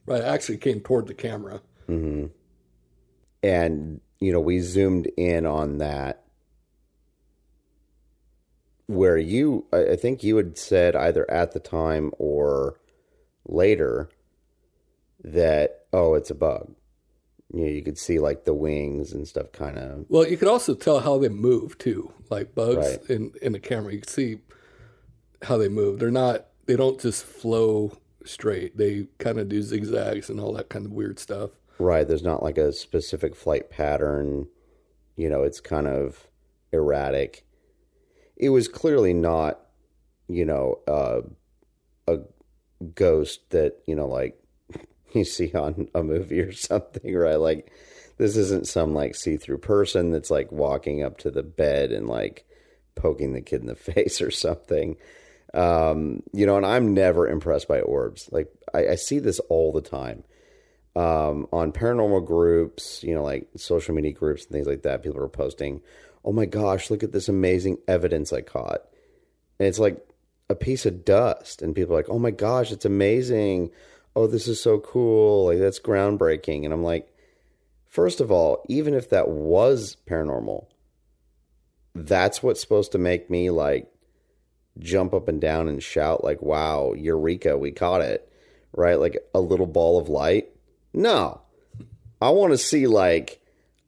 [0.06, 1.62] Right, actually came toward the camera.
[1.90, 2.26] Mm-hmm.
[3.44, 6.24] and you know we zoomed in on that
[8.88, 12.78] where you i I think you had said either at the time or
[13.46, 14.10] later
[15.24, 16.74] that oh it's a bug
[17.54, 20.48] you know you could see like the wings and stuff kind of Well, you could
[20.50, 23.10] also tell how they move too, like bugs Right.
[23.10, 23.94] in in the camera.
[23.94, 24.38] You can see
[25.44, 26.00] how they move.
[26.00, 26.48] They're not.
[26.66, 28.76] They don't just flow straight.
[28.78, 31.52] They kind of do zigzags and all that kind of weird stuff.
[31.80, 34.48] right there's not like a specific flight pattern
[35.16, 36.28] you know it's kind of
[36.74, 37.46] erratic
[38.36, 39.60] it was clearly not
[40.28, 41.22] you know uh,
[42.08, 42.18] a
[42.96, 44.38] ghost that you know like
[45.14, 47.72] you see on a movie or something right like
[48.18, 52.46] this isn't some like see-through person that's like walking up to the bed and like
[52.96, 54.98] poking the kid in the face or something
[55.54, 59.72] um you know and i'm never impressed by orbs like i, I see this all
[59.72, 60.24] the time
[60.98, 65.22] um, on paranormal groups, you know, like social media groups and things like that, people
[65.22, 65.82] are posting,
[66.26, 68.80] oh my gosh, look at this amazing evidence I caught.
[69.60, 70.04] And it's like
[70.50, 71.62] a piece of dust.
[71.62, 73.70] And people are like, oh my gosh, it's amazing.
[74.18, 75.46] Oh, this is so cool.
[75.46, 76.66] Like, that's groundbreaking.
[76.66, 77.08] And I'm like,
[77.86, 80.66] first of all, even if that was paranormal,
[81.94, 83.94] that's what's supposed to make me like
[84.80, 88.28] jump up and down and shout, like, wow, Eureka, we caught it.
[88.76, 89.00] Right?
[89.00, 90.50] Like a little ball of light.
[90.96, 91.42] No.
[92.20, 93.40] I want to see like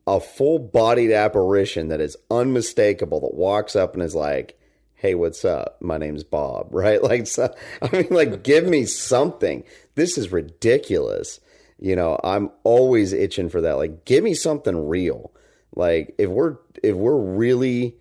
[0.06, 4.59] a full bodied apparition that is unmistakable that walks up and is like,
[5.00, 5.78] hey, what's up?
[5.82, 7.02] My name's Bob, right?
[7.02, 9.64] Like, so, I mean, like, give me something.
[9.96, 11.40] This is ridiculous.
[11.80, 13.78] You know, I'm always itching for that.
[13.78, 15.32] Like, give me something real.
[15.74, 17.96] Like, if we're, if we're really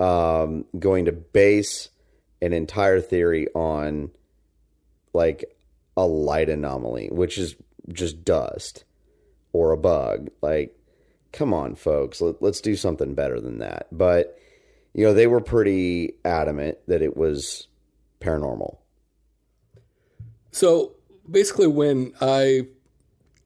[0.00, 1.88] um, going to base
[2.40, 4.10] an entire theory on
[5.12, 5.44] like
[5.96, 7.54] a light anomaly, which is
[7.92, 8.82] just dust
[9.52, 10.30] or a bug.
[10.40, 10.76] Like,
[11.30, 13.86] come on, folks, Let, let's do something better than that.
[13.92, 14.36] But,
[14.94, 17.68] you know, they were pretty adamant that it was
[18.20, 18.78] paranormal.
[20.50, 20.92] So
[21.30, 22.68] basically, when I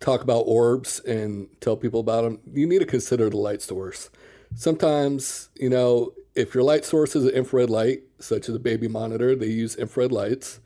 [0.01, 4.11] talk about orbs and tell people about them, you need to consider the light source.
[4.55, 8.89] Sometimes, you know, if your light source is an infrared light, such as a baby
[8.89, 10.61] monitor, they use infrared lights.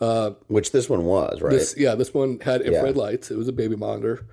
[0.00, 1.50] Uh, Which this one was, right?
[1.50, 3.30] This, yeah, this one had infrared lights.
[3.30, 4.26] It was a baby monitor.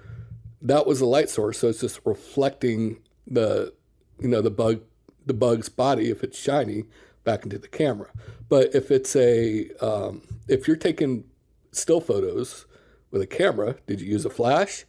[0.62, 3.74] That was the light source, so it's just reflecting the,
[4.20, 4.82] you know, the bug,
[5.26, 6.86] the bug's body if it's shiny
[7.24, 8.10] back into the camera.
[8.50, 11.26] But if it's a, um, if you're taking
[11.72, 12.66] still photos
[13.12, 14.86] with a camera, did you use a flash?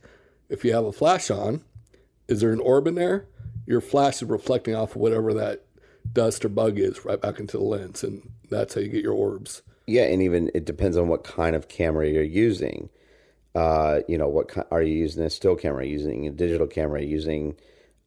[0.49, 1.62] If you have a flash on,
[2.28, 3.26] is there an orb in there?
[3.66, 5.64] Your flash is reflecting off of whatever that
[6.12, 9.12] dust or bug is right back into the lens, and that's how you get your
[9.12, 9.62] orbs.
[9.87, 12.89] Yeah, and even it depends on what kind of camera you're using.
[13.55, 15.22] Uh, you know, what kind, are you using?
[15.24, 15.87] A still camera?
[15.87, 17.03] Using a digital camera?
[17.03, 17.57] Using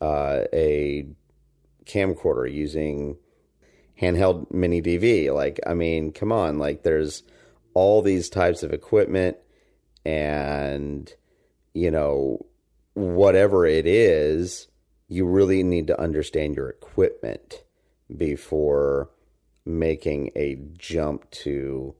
[0.01, 1.07] uh, a
[1.85, 2.51] camcorder?
[2.51, 3.17] Using
[4.01, 5.33] handheld mini DV?
[5.33, 6.59] Like, I mean, come on!
[6.59, 7.23] Like, there's
[7.73, 9.37] all these types of equipment,
[10.05, 11.13] and
[11.73, 12.45] you know
[12.93, 14.67] whatever it is
[15.07, 17.63] you really need to understand your equipment
[18.17, 19.09] before
[19.65, 21.93] making a jump to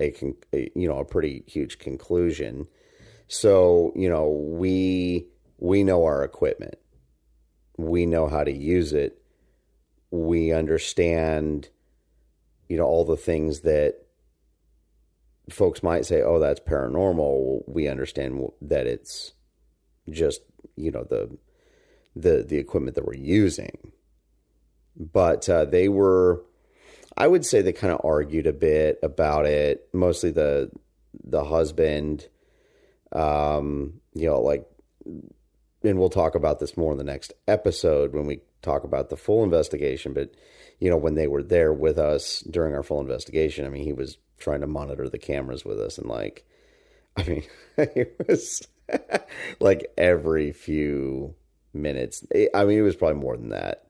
[0.00, 0.14] a,
[0.52, 2.66] a you know a pretty huge conclusion
[3.28, 5.26] so you know we
[5.58, 6.78] we know our equipment
[7.76, 9.20] we know how to use it
[10.10, 11.68] we understand
[12.68, 14.06] you know all the things that
[15.50, 17.62] folks might say oh that's paranormal.
[17.66, 19.32] We understand that it's
[20.10, 20.42] just
[20.76, 21.36] you know the
[22.14, 23.92] the the equipment that we're using.
[24.98, 26.42] But uh, they were
[27.18, 30.70] i would say they kind of argued a bit about it mostly the
[31.24, 32.28] the husband
[33.12, 34.66] um you know like
[35.86, 39.16] and we'll talk about this more in the next episode when we talk about the
[39.16, 40.34] full investigation but
[40.80, 43.92] you know when they were there with us during our full investigation i mean he
[43.92, 46.44] was trying to monitor the cameras with us and like
[47.16, 47.42] i mean
[47.78, 48.66] it was
[49.60, 51.34] like every few
[51.72, 52.24] minutes
[52.54, 53.82] i mean it was probably more than that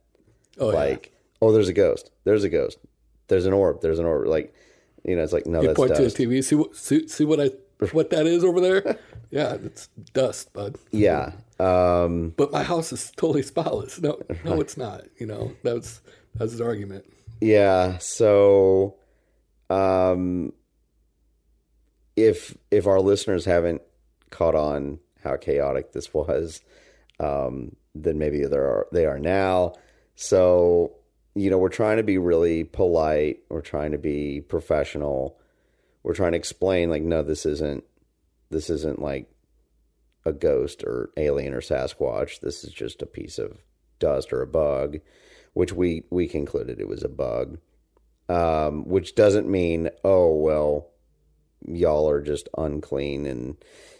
[0.59, 0.77] Oh, yeah.
[0.79, 2.79] like oh there's a ghost there's a ghost
[3.29, 4.55] there's an orb there's an orb like
[5.05, 6.17] you know it's like no You that's point dust.
[6.17, 6.43] to the TV.
[6.45, 7.51] See what see, see what I
[7.93, 8.99] what that is over there?
[9.31, 10.77] yeah, it's dust, bud.
[10.91, 14.01] yeah um But my house is totally spotless.
[14.01, 15.05] No, no, it's not.
[15.19, 16.01] You know, that's
[16.35, 17.05] that's his argument.
[17.41, 18.97] Yeah, so
[19.71, 20.53] um
[22.15, 23.83] if if our listeners haven't
[24.31, 26.61] caught on how chaotic this was,
[27.21, 29.73] um then maybe they are they are now.
[30.15, 30.93] So,
[31.35, 35.39] you know, we're trying to be really polite, we're trying to be professional.
[36.03, 37.85] We're trying to explain like no this isn't
[38.51, 39.29] this isn't like
[40.25, 42.41] a ghost or alien or sasquatch.
[42.41, 43.59] This is just a piece of
[43.99, 44.99] dust or a bug,
[45.55, 47.59] which we we concluded it was a bug.
[48.29, 50.89] Um, which doesn't mean oh well,
[51.67, 53.57] y'all are just unclean and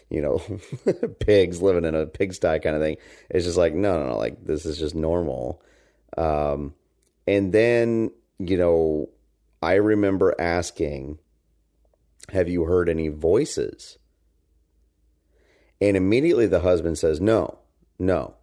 [0.09, 0.41] you know
[1.19, 2.97] pigs living in a pigsty kind of thing.
[3.29, 5.61] It's just like no no no like this is just normal.
[6.17, 6.73] Um,
[7.25, 9.09] and then you know
[9.61, 11.19] I remember asking,
[12.29, 13.97] "Have you heard any voices?"
[15.81, 17.59] And immediately the husband says, No,
[17.99, 18.35] no.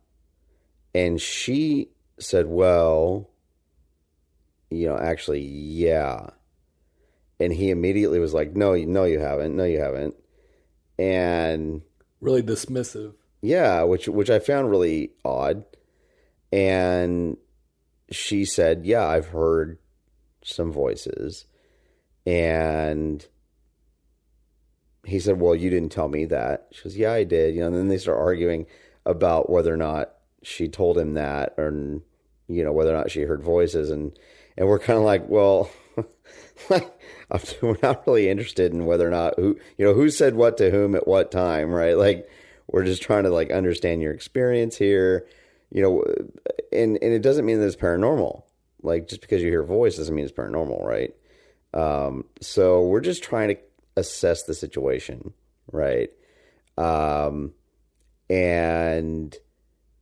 [0.95, 3.29] And she said, Well,
[4.71, 6.31] you know, actually, yeah.
[7.41, 9.57] And he immediately was like, No, you- no, you haven't.
[9.57, 10.15] No, you haven't.
[10.99, 11.83] And
[12.21, 13.15] Really dismissive.
[13.43, 15.65] yeah, which which I found really odd.
[16.53, 17.37] And
[18.13, 19.79] she said, "Yeah, I've heard
[20.45, 21.47] some voices."
[22.25, 23.27] And
[25.05, 27.67] he said, "Well, you didn't tell me that." She goes, "Yeah, I did." You know,
[27.69, 28.67] and then they start arguing
[29.07, 31.71] about whether or not she told him that, or
[32.49, 34.19] you know, whether or not she heard voices, and
[34.57, 35.71] and we're kind of like, well,
[36.71, 36.91] like
[37.63, 40.71] we're not really interested in whether or not who you know who said what to
[40.71, 41.97] whom at what time, right?
[41.97, 42.29] Like
[42.71, 45.27] we're just trying to like understand your experience here,
[45.71, 46.05] you know,
[46.73, 48.43] and and it doesn't mean that it's paranormal.
[48.83, 51.15] Like just because you hear voice doesn't mean it's paranormal, right?
[51.73, 53.57] Um, so we're just trying to
[53.97, 55.33] assess the situation,
[55.73, 56.11] right?
[56.77, 57.53] Um,
[58.29, 59.37] and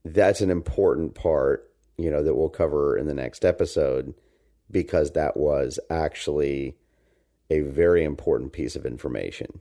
[0.05, 4.15] that's an important part, you know, that we'll cover in the next episode
[4.71, 6.77] because that was actually
[7.51, 9.61] a very important piece of information.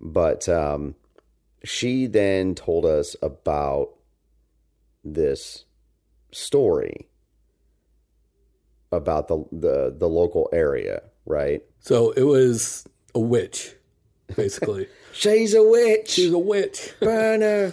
[0.00, 0.94] But um,
[1.62, 3.90] she then told us about
[5.04, 5.64] this
[6.32, 7.08] story
[8.92, 11.62] about the the, the local area, right?
[11.80, 13.74] So it was a witch,
[14.36, 14.88] basically.
[15.12, 16.10] She's a witch.
[16.10, 16.94] She's a witch.
[17.00, 17.72] burner.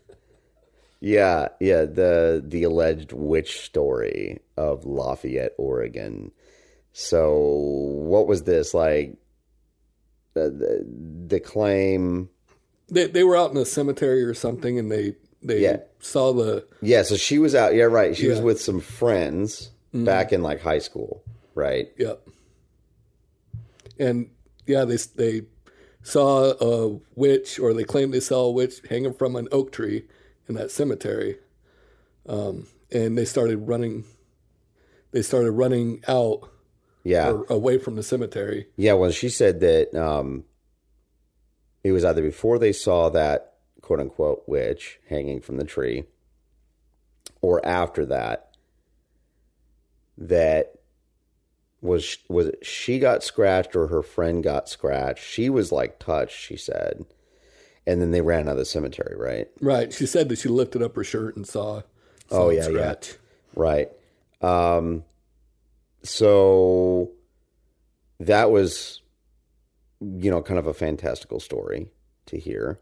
[1.00, 6.30] yeah, yeah, the the alleged witch story of Lafayette, Oregon.
[6.92, 9.16] So, what was this like?
[10.34, 10.86] The, the,
[11.26, 12.30] the claim,
[12.88, 15.78] They they were out in a cemetery or something, and they they Yeah.
[16.00, 17.02] saw the yeah.
[17.02, 17.74] So she was out.
[17.74, 18.16] Yeah, right.
[18.16, 20.04] She was with some friends mm-hmm.
[20.06, 21.22] back in like high school,
[21.54, 21.90] right?
[21.98, 22.26] Yep.
[23.98, 24.30] And
[24.66, 25.42] yeah, they they
[26.02, 30.04] saw a witch, or they claimed they saw a witch hanging from an oak tree
[30.48, 31.38] in that cemetery.
[32.26, 34.04] Um, and they started running.
[35.12, 36.50] They started running out
[37.04, 38.68] Yeah, or away from the cemetery.
[38.76, 40.44] Yeah, well, she said that um,
[41.84, 46.04] it was either before they saw that quote unquote witch hanging from the tree
[47.40, 48.56] or after that
[50.16, 50.76] that
[51.82, 55.22] was was it she got scratched or her friend got scratched.
[55.24, 57.04] She was like touched, she said.
[57.86, 59.48] And then they ran out of the cemetery, right?
[59.60, 59.92] Right.
[59.92, 61.80] She said that she lifted up her shirt and saw.
[62.30, 62.68] saw Oh, yeah, yeah.
[62.68, 63.14] scratch.
[63.56, 63.90] Right.
[64.40, 65.02] Um,
[66.04, 67.10] so
[68.20, 69.02] that was,
[70.00, 71.88] you know, kind of a fantastical story.
[72.26, 72.78] to hear.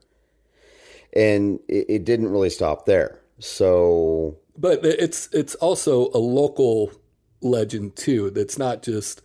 [1.17, 3.19] And it, it didn't really stop there.
[3.39, 6.93] So But it's it's also a local
[7.41, 8.31] legend too.
[8.31, 9.23] That's not just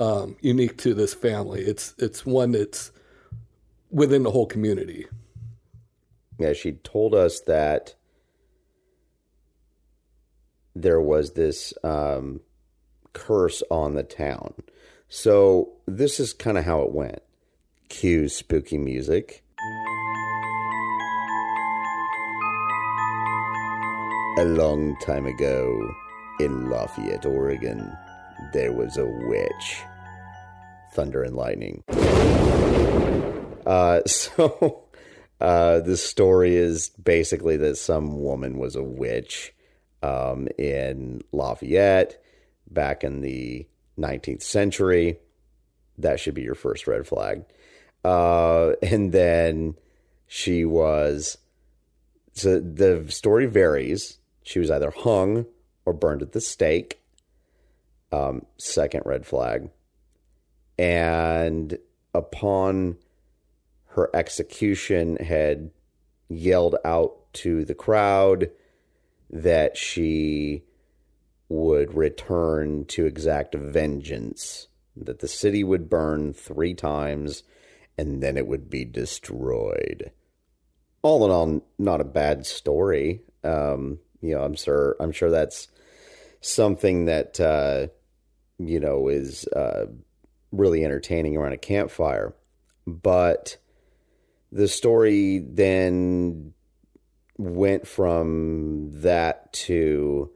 [0.00, 1.62] um, unique to this family.
[1.62, 2.92] It's it's one that's
[3.90, 5.06] within the whole community.
[6.38, 7.94] yeah, she told us that
[10.74, 12.40] there was this um,
[13.12, 14.54] curse on the town.
[15.08, 17.22] So this is kind of how it went.
[17.90, 19.44] Cue spooky music.
[24.38, 25.92] A long time ago
[26.42, 27.96] in Lafayette, Oregon,
[28.52, 29.82] there was a witch.
[30.92, 31.84] Thunder and lightning.
[33.64, 34.82] Uh, so
[35.40, 39.54] uh, the story is basically that some woman was a witch
[40.02, 42.20] um, in Lafayette
[42.68, 43.66] back in the
[43.98, 45.18] 19th century.
[45.98, 47.44] That should be your first red flag.
[48.04, 49.76] Uh, and then
[50.26, 51.38] she was.
[52.32, 54.18] So the story varies.
[54.42, 55.46] She was either hung
[55.84, 57.00] or burned at the stake.
[58.10, 59.70] Um, second red flag.
[60.78, 61.78] And
[62.14, 62.98] upon
[63.88, 65.70] her execution had
[66.28, 68.50] yelled out to the crowd
[69.30, 70.62] that she
[71.48, 77.42] would return to exact vengeance, that the city would burn three times
[77.98, 80.10] and then it would be destroyed.
[81.02, 83.20] All in all, not a bad story.
[83.44, 85.68] Um, you know, I'm sure I'm sure that's
[86.40, 87.88] something that uh,
[88.58, 89.86] you know is uh,
[90.52, 92.34] really entertaining around a campfire.
[92.86, 93.58] But
[94.50, 96.54] the story then
[97.38, 100.30] went from that to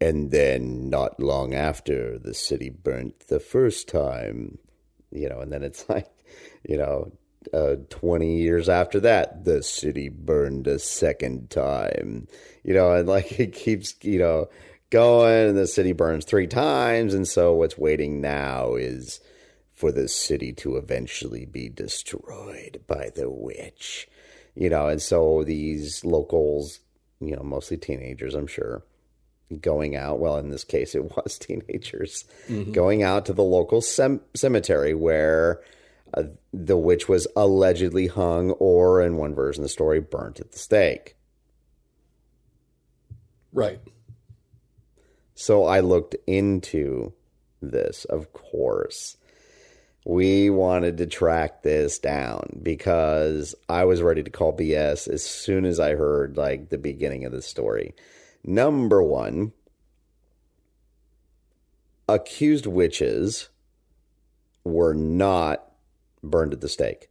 [0.00, 4.58] and then not long after the city burnt the first time
[5.10, 6.08] you know and then it's like
[6.66, 7.10] you know
[7.52, 12.26] uh, 20 years after that the city burned a second time.
[12.64, 14.48] You know and like it keeps you know
[14.90, 19.20] going and the city burns three times and so what's waiting now is
[19.72, 24.08] for the city to eventually be destroyed by the witch.
[24.54, 26.80] You know and so these locals
[27.20, 28.82] you know mostly teenagers i'm sure
[29.60, 32.24] going out well in this case it was teenagers
[32.72, 35.60] going out to the local cem- cemetery where
[36.16, 40.52] uh, the witch was allegedly hung or in one version of the story burnt at
[40.52, 41.16] the stake.
[43.52, 43.80] Right.
[45.34, 47.12] so i looked into
[47.62, 49.16] this of course.
[50.08, 55.64] We wanted to track this down because i was ready to call bs as soon
[55.64, 57.94] as i heard like the beginning of the story.
[58.44, 59.52] Number one
[62.08, 63.48] accused witches
[64.64, 65.66] were not
[66.30, 67.08] burned at the stake.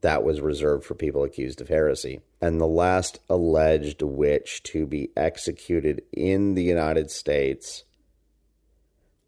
[0.00, 2.20] That was reserved for people accused of heresy.
[2.40, 7.84] And the last alleged witch to be executed in the United States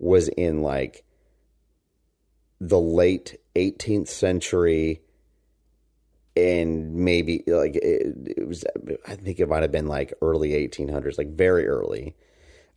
[0.00, 1.04] was in like
[2.60, 5.00] the late 18th century
[6.36, 8.64] and maybe like it, it was
[9.06, 12.16] i think it might have been like early 1800s like very early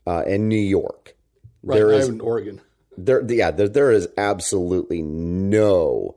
[0.06, 1.16] uh, in new york
[1.64, 1.78] Right.
[1.78, 2.62] There is- in Oregon.
[2.98, 6.16] There yeah there, there is absolutely no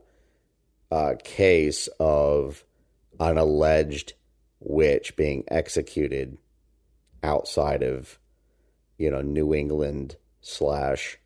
[0.91, 2.63] uh, case of
[3.19, 4.13] an alleged
[4.59, 6.37] witch being executed
[7.23, 8.19] outside of
[8.97, 11.17] you know new england slash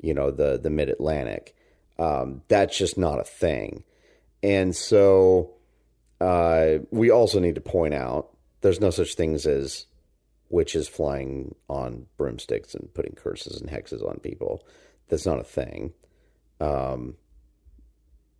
[0.00, 1.54] you know the the mid-atlantic.
[1.98, 3.84] Um, that's just not a thing.
[4.42, 5.54] And so
[6.20, 8.30] uh, we also need to point out
[8.62, 9.86] there's no such things as
[10.50, 14.64] witches flying on broomsticks and putting curses and hexes on people.
[15.08, 15.92] That's not a thing.
[16.60, 17.14] Um,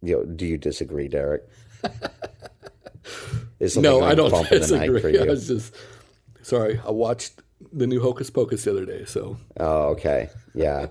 [0.02, 1.48] you know, do you disagree, Derek?
[3.58, 5.18] Is No, I don't bump in the night disagree.
[5.20, 5.74] I was just
[6.42, 6.80] sorry.
[6.84, 7.40] I watched
[7.72, 10.30] the new Hocus Pocus the other day, so Oh, okay.
[10.54, 10.88] Yeah.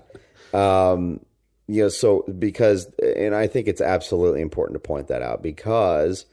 [0.54, 1.20] um,
[1.66, 6.26] you know, so because, and I think it's absolutely important to point that out because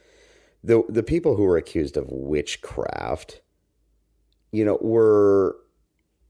[0.63, 3.41] the the people who were accused of witchcraft,
[4.57, 5.55] you know, were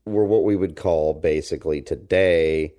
[0.05, 2.73] were what we would call basically today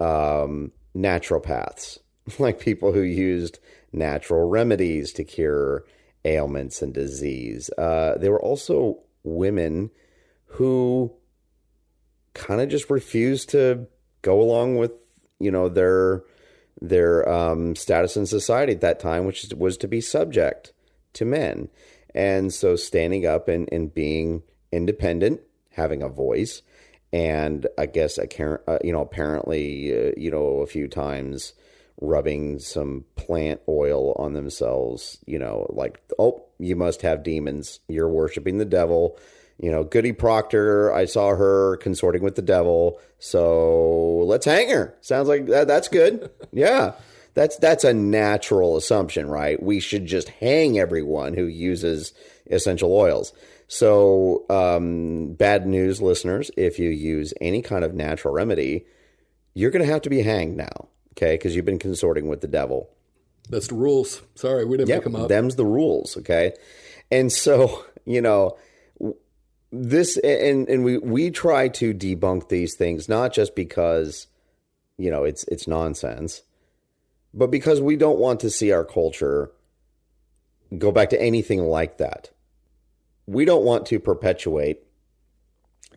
[0.00, 1.98] um, naturopaths,
[2.40, 3.60] like people who used
[3.92, 5.84] natural remedies to cure
[6.24, 7.70] ailments and disease.
[7.78, 9.90] Uh, they were also women
[10.46, 11.12] who
[12.34, 13.86] kind of just refused to
[14.22, 14.90] go along with
[15.38, 16.24] you know their
[16.80, 20.72] their um, status in society at that time, which was to be subject
[21.12, 21.68] to men,
[22.12, 24.42] and so standing up and, and being
[24.74, 26.62] independent, having a voice,
[27.12, 28.26] and I guess a,
[28.68, 31.54] uh, you know apparently uh, you know a few times
[32.00, 37.80] rubbing some plant oil on themselves, you know, like, oh, you must have demons.
[37.88, 39.18] You're worshiping the devil.
[39.60, 43.00] You know, Goody Proctor, I saw her consorting with the devil.
[43.18, 44.96] So let's hang her.
[45.00, 46.30] Sounds like that, that's good.
[46.52, 46.94] yeah.
[47.34, 49.60] That's that's a natural assumption, right?
[49.60, 52.12] We should just hang everyone who uses
[52.48, 53.32] essential oils.
[53.66, 58.86] So, um, bad news, listeners, if you use any kind of natural remedy,
[59.54, 61.34] you're going to have to be hanged now, okay?
[61.34, 62.90] Because you've been consorting with the devil.
[63.48, 64.22] That's the rules.
[64.34, 65.28] Sorry, we didn't Yeah, make them up.
[65.28, 66.52] them's the rules, okay?
[67.10, 68.56] And so, you know,
[69.72, 74.28] this and and we we try to debunk these things not just because
[74.98, 76.42] you know it's it's nonsense,
[77.32, 79.50] but because we don't want to see our culture
[80.78, 82.30] go back to anything like that.
[83.26, 84.80] We don't want to perpetuate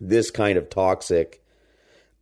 [0.00, 1.42] this kind of toxic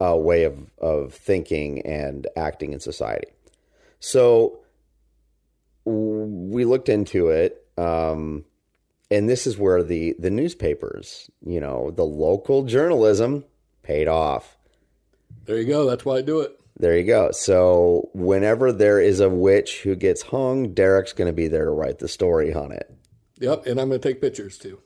[0.01, 3.29] uh, way of of thinking and acting in society.
[4.01, 4.61] So
[5.85, 8.45] we looked into it um,
[9.11, 13.45] and this is where the the newspapers you know the local journalism
[13.83, 14.57] paid off
[15.45, 15.87] there you go.
[15.89, 16.59] That's why I do it.
[16.77, 21.33] there you go so whenever there is a witch who gets hung derek's going to
[21.33, 22.93] be there to write the story on it
[23.39, 24.81] Yep, and I'm going to take pictures too.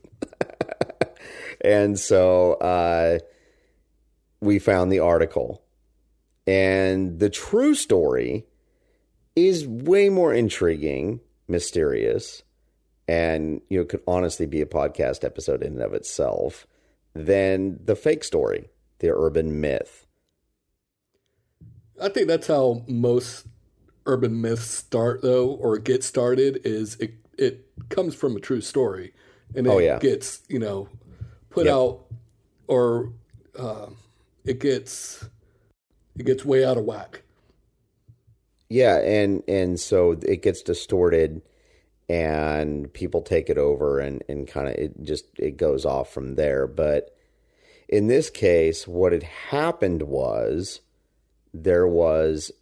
[1.63, 3.19] And so uh,
[4.41, 5.63] we found the article
[6.47, 8.47] and the true story
[9.37, 12.43] is way more intriguing mysterious
[13.09, 16.67] and you know could honestly be a podcast episode in and of itself
[17.15, 18.69] than the fake story
[19.01, 20.07] the urban myth
[22.01, 23.47] I think that's how most
[24.07, 26.63] urban myths start, though, or get started.
[26.65, 29.13] Is it it comes from a true story,
[29.55, 29.99] and it Oh, yeah.
[29.99, 30.89] gets you know
[31.51, 31.75] put Yep.
[31.75, 32.07] out,
[32.69, 33.13] or
[33.59, 33.87] uh,
[34.45, 35.25] it gets
[36.19, 37.23] it gets way out of whack.
[38.69, 41.43] Yeah, and and so it gets distorted
[42.09, 46.37] and people take it over and and kind of it just it goes off from
[46.37, 47.15] there, but
[47.89, 50.81] in this case what had happened was
[51.53, 52.53] there was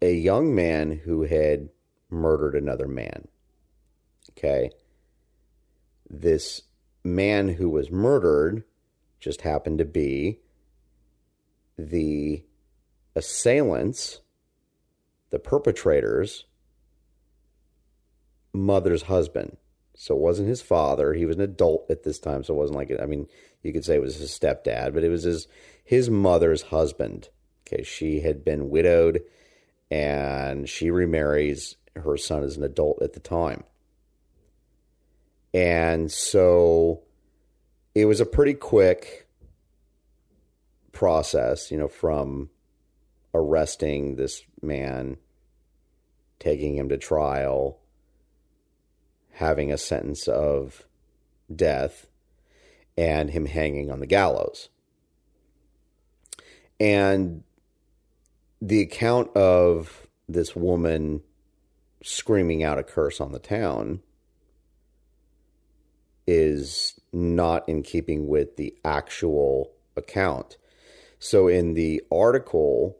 [0.00, 1.68] a young man who had
[2.10, 3.28] murdered another man.
[4.30, 4.70] Okay?
[6.08, 6.62] This
[7.04, 8.64] man who was murdered
[9.20, 10.40] just happened to be
[11.76, 12.44] the
[13.14, 14.20] assailants
[15.30, 16.44] the perpetrator's
[18.52, 19.56] mother's husband.
[19.94, 21.12] So it wasn't his father.
[21.12, 22.44] He was an adult at this time.
[22.44, 23.26] So it wasn't like, I mean,
[23.62, 25.48] you could say it was his stepdad, but it was his,
[25.84, 27.28] his mother's husband.
[27.66, 27.82] Okay.
[27.82, 29.22] She had been widowed
[29.90, 31.76] and she remarries.
[31.96, 33.64] Her son is an adult at the time.
[35.58, 37.02] And so
[37.92, 39.26] it was a pretty quick
[40.92, 42.50] process, you know, from
[43.34, 45.16] arresting this man,
[46.38, 47.80] taking him to trial,
[49.32, 50.86] having a sentence of
[51.52, 52.06] death,
[52.96, 54.68] and him hanging on the gallows.
[56.78, 57.42] And
[58.62, 61.20] the account of this woman
[62.04, 64.02] screaming out a curse on the town
[66.28, 70.58] is not in keeping with the actual account.
[71.18, 72.98] So in the article,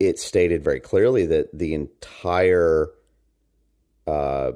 [0.00, 2.90] it stated very clearly that the entire
[4.04, 4.52] uh,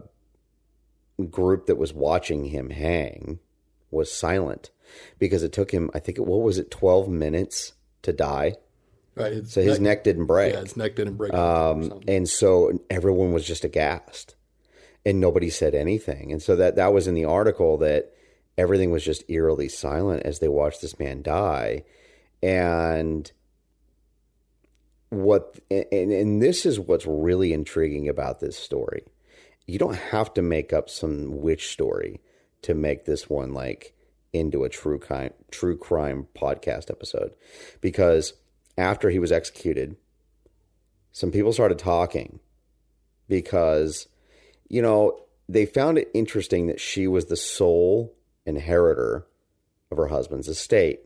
[1.31, 3.39] group that was watching him hang
[3.93, 4.71] was silent
[5.21, 8.55] because it took him, I think, it, what was it, 12 minutes to die?
[9.15, 9.47] Right.
[9.47, 10.53] So his neck didn't break.
[10.53, 11.33] yeah, his neck didn't break.
[11.33, 14.35] Um, and so everyone was just aghast
[15.09, 16.31] and nobody said anything.
[16.33, 18.13] And so that, that was in the article that
[18.59, 21.85] everything was just eerily silent as they watched this man die.
[22.43, 23.33] And
[25.09, 29.03] what, and, and this is what's really intriguing about this story.
[29.67, 32.21] You don't have to make up some witch story
[32.61, 33.95] to make this one like
[34.35, 37.35] into a true crime, true crime podcast episode
[37.81, 38.35] because
[38.77, 39.97] after he was executed,
[41.13, 42.41] some people started talking
[43.27, 44.07] because,
[44.69, 48.15] you know, they found it interesting that she was the sole
[48.45, 49.27] inheritor
[49.91, 51.01] of her husband's estate.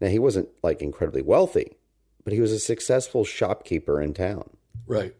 [0.00, 1.76] Now, he wasn't like incredibly wealthy,
[2.24, 4.50] but he was a successful shopkeeper in town.
[4.86, 5.14] right.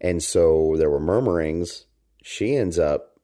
[0.00, 1.86] And so there were murmurings.
[2.22, 3.18] She ends up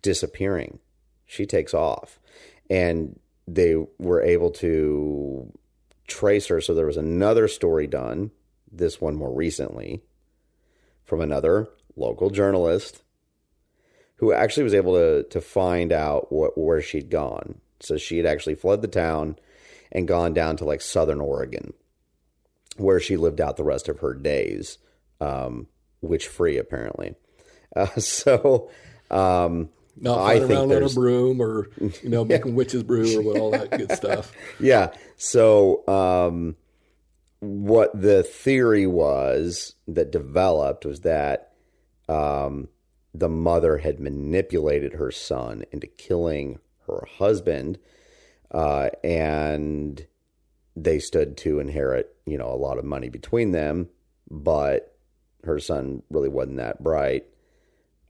[0.00, 0.78] disappearing.
[1.26, 2.20] She takes off.
[2.70, 3.18] And
[3.48, 5.52] they were able to
[6.06, 6.60] trace her.
[6.60, 8.30] So there was another story done,
[8.70, 10.02] this one more recently,
[11.04, 11.68] from another
[11.98, 13.02] local journalist
[14.16, 17.60] who actually was able to, to find out what, where she'd gone.
[17.80, 19.36] So she had actually fled the town
[19.92, 21.72] and gone down to like southern Oregon.
[22.76, 24.78] where she lived out the rest of her days,
[25.20, 25.66] um,
[26.00, 27.14] witch free apparently.
[27.74, 28.70] Uh, so
[29.10, 29.68] um,
[30.00, 31.68] Not I think around on a broom or
[32.02, 34.32] you know making witches brew or all that good stuff.
[34.60, 34.92] yeah.
[35.16, 36.56] So, um,
[37.40, 41.47] what the theory was that developed was that
[42.08, 42.68] um,
[43.14, 47.78] the mother had manipulated her son into killing her husband,
[48.50, 50.06] uh, and
[50.76, 53.88] they stood to inherit, you know, a lot of money between them,
[54.30, 54.96] but
[55.44, 57.26] her son really wasn't that bright.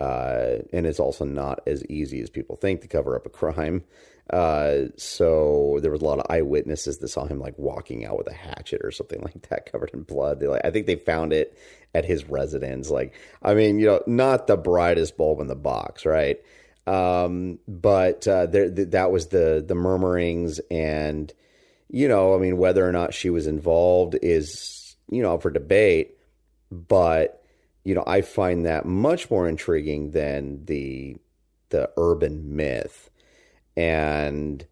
[0.00, 3.82] Uh, and it's also not as easy as people think to cover up a crime.
[4.30, 8.28] Uh, so there was a lot of eyewitnesses that saw him like walking out with
[8.28, 10.40] a hatchet or something like that, covered in blood.
[10.40, 11.56] They like, I think they found it
[11.94, 12.90] at his residence.
[12.90, 16.38] Like, I mean, you know, not the brightest bulb in the box, right?
[16.86, 21.30] Um, but uh, there, th- that was the the murmurings, and
[21.88, 26.16] you know, I mean, whether or not she was involved is you know for debate.
[26.70, 27.42] But
[27.84, 31.16] you know, I find that much more intriguing than the
[31.70, 33.07] the urban myth
[33.78, 34.66] and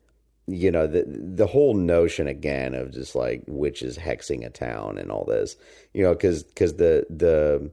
[0.49, 5.13] you know the the whole notion again of just like witches hexing a town and
[5.13, 5.57] all this
[5.95, 7.71] you know because because the the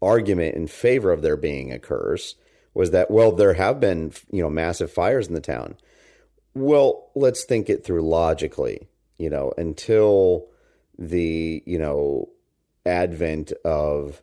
[0.00, 2.36] argument in favor of there being a curse
[2.72, 5.76] was that well there have been you know massive fires in the town.
[6.54, 10.46] Well let's think it through logically you know until
[10.98, 12.30] the you know
[12.86, 14.22] advent of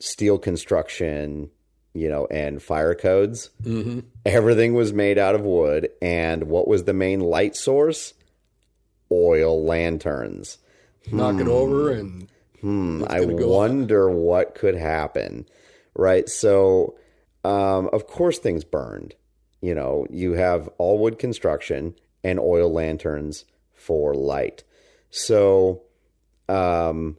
[0.00, 1.50] steel construction
[1.94, 3.50] you know and fire codes.
[3.62, 5.90] Hmm everything was made out of wood.
[6.00, 8.14] And what was the main light source?
[9.10, 10.58] Oil lanterns.
[11.10, 12.28] Knock it over and
[12.60, 15.46] hmm, i wonder what could happen.
[15.94, 16.28] Right?
[16.28, 16.96] So
[17.44, 19.14] um, of course things burned.
[19.60, 24.62] You know you have all wood construction and oil lanterns for light.
[25.10, 25.82] So
[26.48, 27.16] um,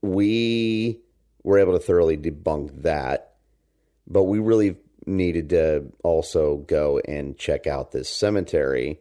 [0.00, 1.00] we
[1.42, 3.30] were able to thoroughly debunk that
[4.10, 4.76] but we really
[5.06, 9.00] needed to also go and check out this cemetery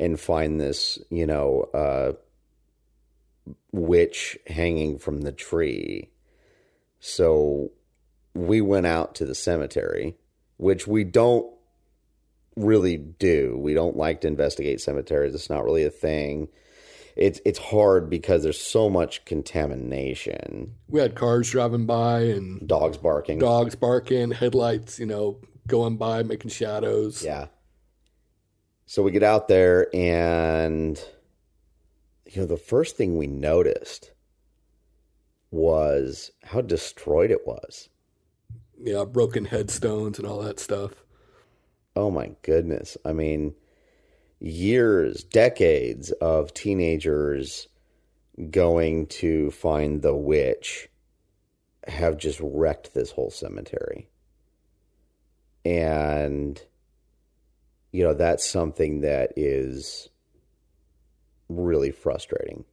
[0.00, 2.12] and find this, you know, uh,
[3.72, 6.10] witch hanging from the tree.
[6.98, 7.70] So
[8.34, 10.16] we went out to the cemetery,
[10.56, 11.46] which we don't
[12.56, 13.56] really do.
[13.58, 15.34] We don't like to investigate cemeteries.
[15.34, 16.48] It's not really a thing.
[17.18, 20.74] It's it's hard because there's so much contamination.
[20.88, 23.38] we had cars driving by and Dogs barking.
[23.40, 27.24] dogs barking, headlights, you know, going by, making shadows.
[27.24, 27.46] Yeah.
[28.86, 30.98] So we get out there, and
[32.26, 34.12] you know, the first thing we noticed
[35.50, 37.88] was how destroyed it was.
[38.80, 41.04] Yeah, broken headstones and all that stuff.
[41.96, 42.96] Oh my goodness.
[43.04, 43.54] I mean,
[44.40, 47.68] years, decades of teenagers
[48.50, 50.88] going to find the witch
[51.86, 54.08] have just wrecked this whole cemetery.
[55.64, 56.62] And,
[57.90, 60.08] you know, that's something that is
[61.48, 62.64] really frustrating.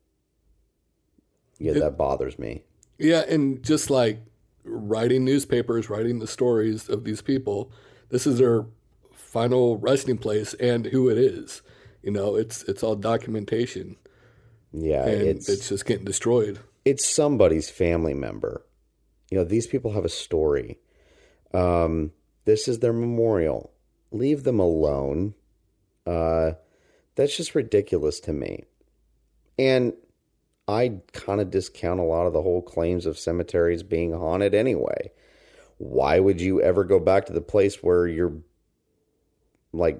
[1.57, 2.63] Yeah, It- that bothers me.
[2.97, 4.19] Yeah, and just like
[4.63, 7.71] writing newspapers, writing the stories of these people,
[8.09, 8.65] this is their
[9.35, 11.61] final resting place and who it is.
[12.01, 13.97] You know, it's it's all documentation,
[14.71, 16.59] Yeah, and it's it's, just getting destroyed.
[16.85, 18.65] it's somebody's family member.
[19.29, 20.79] You know, these people have a story.
[21.53, 22.11] Um,
[22.45, 23.73] this is their memorial.
[24.11, 25.33] Leave them alone.
[26.05, 26.51] Uh,
[27.15, 28.63] that's just ridiculous to me.
[29.59, 29.93] And
[30.67, 35.11] I kind of discount a lot of the whole claims of cemeteries being haunted anyway.
[35.77, 38.37] Why would you ever go back to the place where you're
[39.77, 39.99] like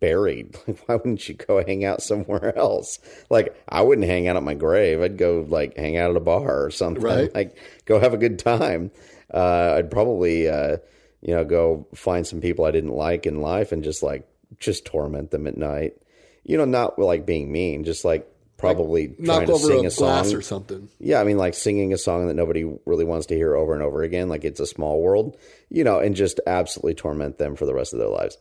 [0.00, 0.56] buried?
[0.66, 2.98] Like, why wouldn't you go hang out somewhere else?
[3.30, 5.00] Like, I wouldn't hang out at my grave.
[5.00, 7.02] I'd go like hang out at a bar or something.
[7.02, 7.30] Right.
[7.34, 8.90] Like, go have a good time.
[9.32, 10.76] Uh, I'd probably, uh,
[11.22, 14.84] you know, go find some people I didn't like in life and just like just
[14.84, 15.96] torment them at night.
[16.44, 19.88] You know, not like being mean, just like probably trying Knock to over sing a
[19.88, 20.08] a song.
[20.08, 20.88] glass or something.
[20.98, 23.82] Yeah, I mean, like singing a song that nobody really wants to hear over and
[23.82, 25.36] over again, like it's a small world,
[25.70, 28.36] you know, and just absolutely torment them for the rest of their lives.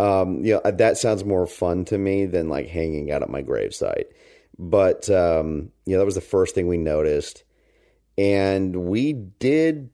[0.00, 3.42] Um, you know, that sounds more fun to me than like hanging out at my
[3.42, 4.06] gravesite.
[4.58, 7.44] But, um, you know, that was the first thing we noticed.
[8.16, 9.90] And we did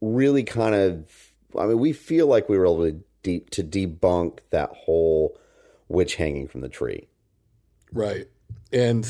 [0.00, 1.10] really kind of,
[1.58, 5.38] I mean, we feel like we were able to, de- to debunk that whole
[5.88, 7.08] witch hanging from the tree.
[7.92, 8.28] Right.
[8.72, 9.06] And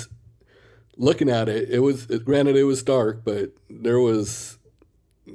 [0.97, 4.59] looking at it, it was granted it was dark, but there was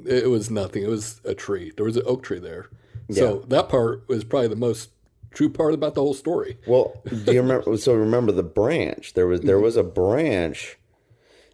[0.06, 0.82] it was nothing.
[0.82, 1.72] It was a tree.
[1.76, 2.70] There was an oak tree there.
[3.10, 4.90] So that part was probably the most
[5.32, 6.58] true part about the whole story.
[6.66, 7.76] Well, do you remember?
[7.76, 9.14] So remember the branch?
[9.14, 9.64] There was there mm-hmm.
[9.64, 10.78] was a branch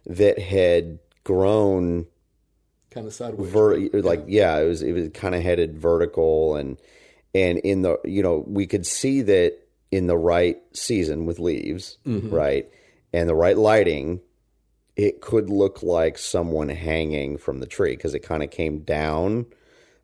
[0.05, 2.05] that had grown
[2.91, 3.51] Kind of sideways.
[3.51, 6.77] ver- like yeah, it was it was kind of headed vertical and
[7.35, 9.57] and in the you know we could see that
[9.91, 12.29] in the right season with leaves, mm-hmm.
[12.29, 12.69] right,
[13.11, 14.21] and the right lighting,
[14.95, 19.45] it could look like someone hanging from the tree because it kind of came down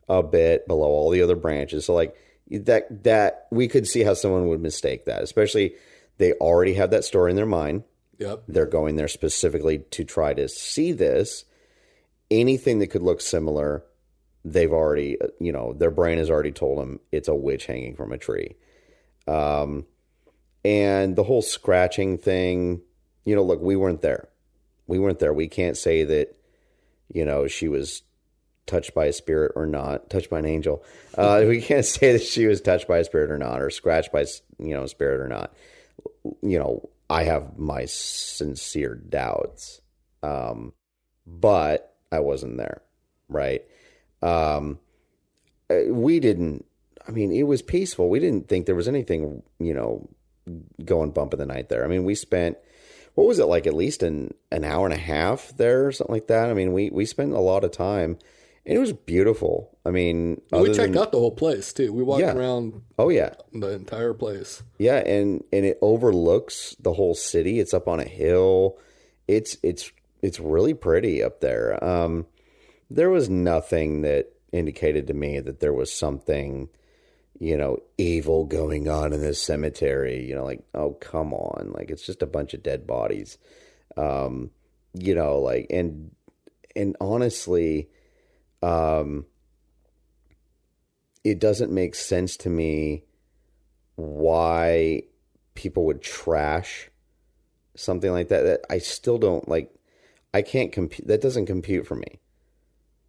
[0.08, 1.86] a bit below all the other branches.
[1.86, 2.14] So like
[2.50, 5.74] that that we could see how someone would mistake that, especially
[6.18, 7.84] they already have that story in their mind
[8.18, 8.44] Yep.
[8.48, 11.44] they're going there specifically to try to see this.
[12.30, 13.84] Anything that could look similar,
[14.44, 18.12] they've already, you know, their brain has already told them it's a witch hanging from
[18.12, 18.56] a tree.
[19.28, 19.86] Um,
[20.64, 22.80] and the whole scratching thing,
[23.24, 24.28] you know, look, we weren't there.
[24.86, 25.34] We weren't there.
[25.34, 26.36] We can't say that,
[27.12, 28.02] you know, she was
[28.66, 30.84] touched by a spirit or not, touched by an angel.
[31.16, 34.12] Uh, we can't say that she was touched by a spirit or not, or scratched
[34.12, 34.24] by,
[34.58, 35.52] you know, a spirit or not
[36.42, 39.80] you know, I have my sincere doubts.
[40.22, 40.72] Um,
[41.26, 42.82] but I wasn't there,
[43.28, 43.62] right?
[44.22, 44.78] Um,
[45.70, 46.64] uh, we didn't,
[47.06, 48.08] I mean, it was peaceful.
[48.08, 50.08] We didn't think there was anything, you know,
[50.84, 51.84] going bump in the night there.
[51.84, 52.56] I mean, we spent,
[53.14, 56.14] what was it like, at least an, an hour and a half there or something
[56.14, 56.50] like that?
[56.50, 58.18] I mean, we, we spent a lot of time
[58.66, 59.70] and it was beautiful.
[59.84, 61.92] I mean, we checked than- out the whole place too.
[61.92, 62.36] We walked Yeah.
[62.36, 63.34] around Oh, yeah.
[63.52, 64.62] the entire place.
[64.78, 67.60] Yeah, and and it overlooks the whole city.
[67.60, 68.76] It's up on a hill.
[69.28, 69.92] It's it's
[70.22, 71.82] it's really pretty up there.
[71.84, 72.26] Um,
[72.90, 76.68] there was nothing that indicated to me that there was something,
[77.38, 80.24] you know, evil going on in this cemetery.
[80.24, 83.38] You know, like oh come on, like it's just a bunch of dead bodies.
[83.96, 84.50] Um,
[84.94, 86.10] you know, like and
[86.74, 87.88] and honestly,
[88.62, 89.26] um,
[91.24, 93.04] it doesn't make sense to me
[93.96, 95.02] why
[95.54, 96.90] people would trash
[97.74, 98.42] something like that.
[98.42, 99.72] That I still don't like.
[100.32, 101.08] I can't compute.
[101.08, 102.20] That doesn't compute for me.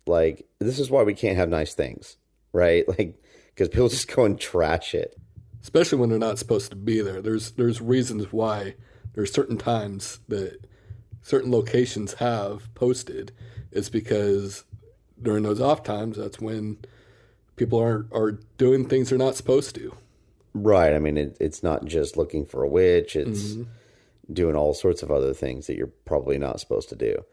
[0.05, 2.17] Like this is why we can't have nice things,
[2.53, 2.85] right?
[2.97, 5.17] Like because people just go and trash it.
[5.61, 7.21] especially when they're not supposed to be there.
[7.21, 8.75] There's there's reasons why
[9.13, 10.65] there's certain times that
[11.21, 13.31] certain locations have posted.
[13.71, 14.63] It's because
[15.21, 16.77] during those off times, that's when
[17.55, 19.95] people are are doing things they're not supposed to.
[20.53, 20.93] Right.
[20.93, 23.15] I mean, it, it's not just looking for a witch.
[23.15, 23.57] It's
[24.31, 27.23] doing all sorts of other things that you're probably not supposed to do.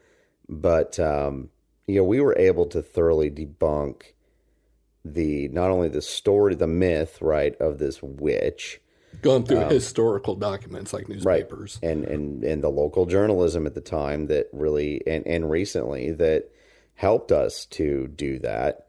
[0.47, 1.49] But um,
[1.87, 4.13] you know, we were able to thoroughly debunk
[5.03, 8.81] the not only the story, the myth, right, of this witch,
[9.21, 11.79] Going through historical documents like newspapers.
[11.81, 16.51] and and and the local journalism at the time that really and and recently that
[16.95, 18.87] helped us to do that,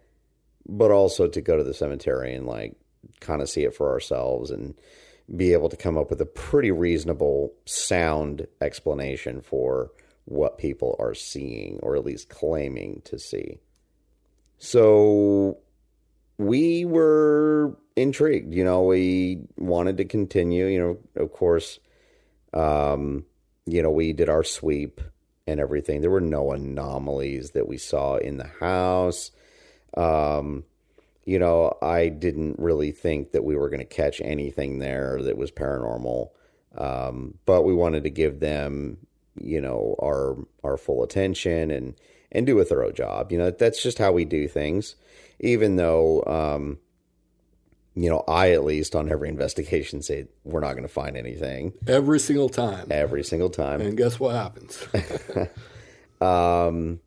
[0.66, 2.74] but also to go to the cemetery and like
[3.20, 4.74] kind of see it for ourselves and
[5.34, 9.90] be able to come up with a pretty reasonable, sound explanation for
[10.24, 13.58] what people are seeing or at least claiming to see.
[14.58, 15.58] So
[16.38, 18.54] we were intrigued.
[18.54, 20.66] You know, we wanted to continue.
[20.66, 21.80] You know, of course,
[22.54, 23.24] um,
[23.66, 25.00] you know, we did our sweep
[25.46, 26.00] and everything.
[26.00, 29.30] There were no anomalies that we saw in the house.
[29.96, 30.64] Um,
[31.24, 35.36] you know, I didn't really think that we were going to catch anything there that
[35.36, 36.30] was paranormal.
[36.76, 38.98] Um, but we wanted to give them,
[39.40, 41.94] you know, our our full attention and
[42.32, 43.32] and do a thorough job.
[43.32, 44.94] You know, that's just how we do things.
[45.40, 46.78] Even though, um,
[47.96, 51.72] you know, I at least on every investigation say we're not going to find anything
[51.86, 52.88] Every single time.
[52.90, 53.80] every single time.
[53.80, 54.86] And guess what happens?
[56.20, 57.00] um,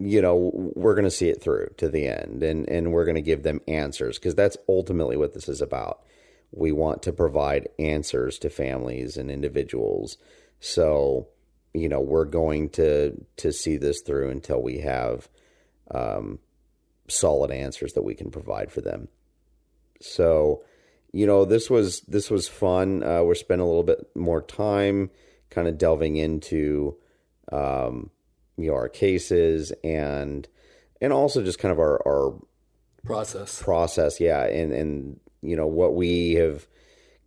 [0.00, 3.14] you know, we're going to see it through to the end and, and we're going
[3.14, 6.00] to give them answers because that's ultimately what this is about.
[6.50, 10.16] We want to provide answers to families and individuals.
[10.60, 11.28] So,
[11.74, 15.28] you know, we're going to, to see this through until we have,
[15.92, 16.40] um,
[17.08, 19.08] solid answers that we can provide for them.
[20.00, 20.64] So,
[21.12, 23.02] you know, this was, this was fun.
[23.02, 25.10] Uh, we're spending a little bit more time
[25.50, 26.96] kind of delving into,
[27.52, 28.10] um,
[28.58, 30.48] you know our cases and
[31.00, 32.34] and also just kind of our our
[33.04, 33.62] Process.
[33.62, 36.66] process yeah and and you know what we have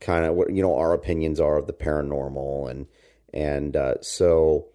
[0.01, 2.85] kind of what you know our opinions are of the paranormal and
[3.33, 4.67] and uh, so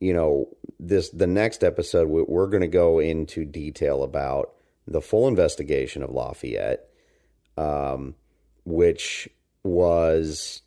[0.00, 0.48] you know
[0.80, 4.52] this the next episode we- we're going to go into detail about
[4.88, 6.88] the full investigation of Lafayette
[7.56, 8.14] um
[8.64, 9.28] which
[9.62, 10.62] was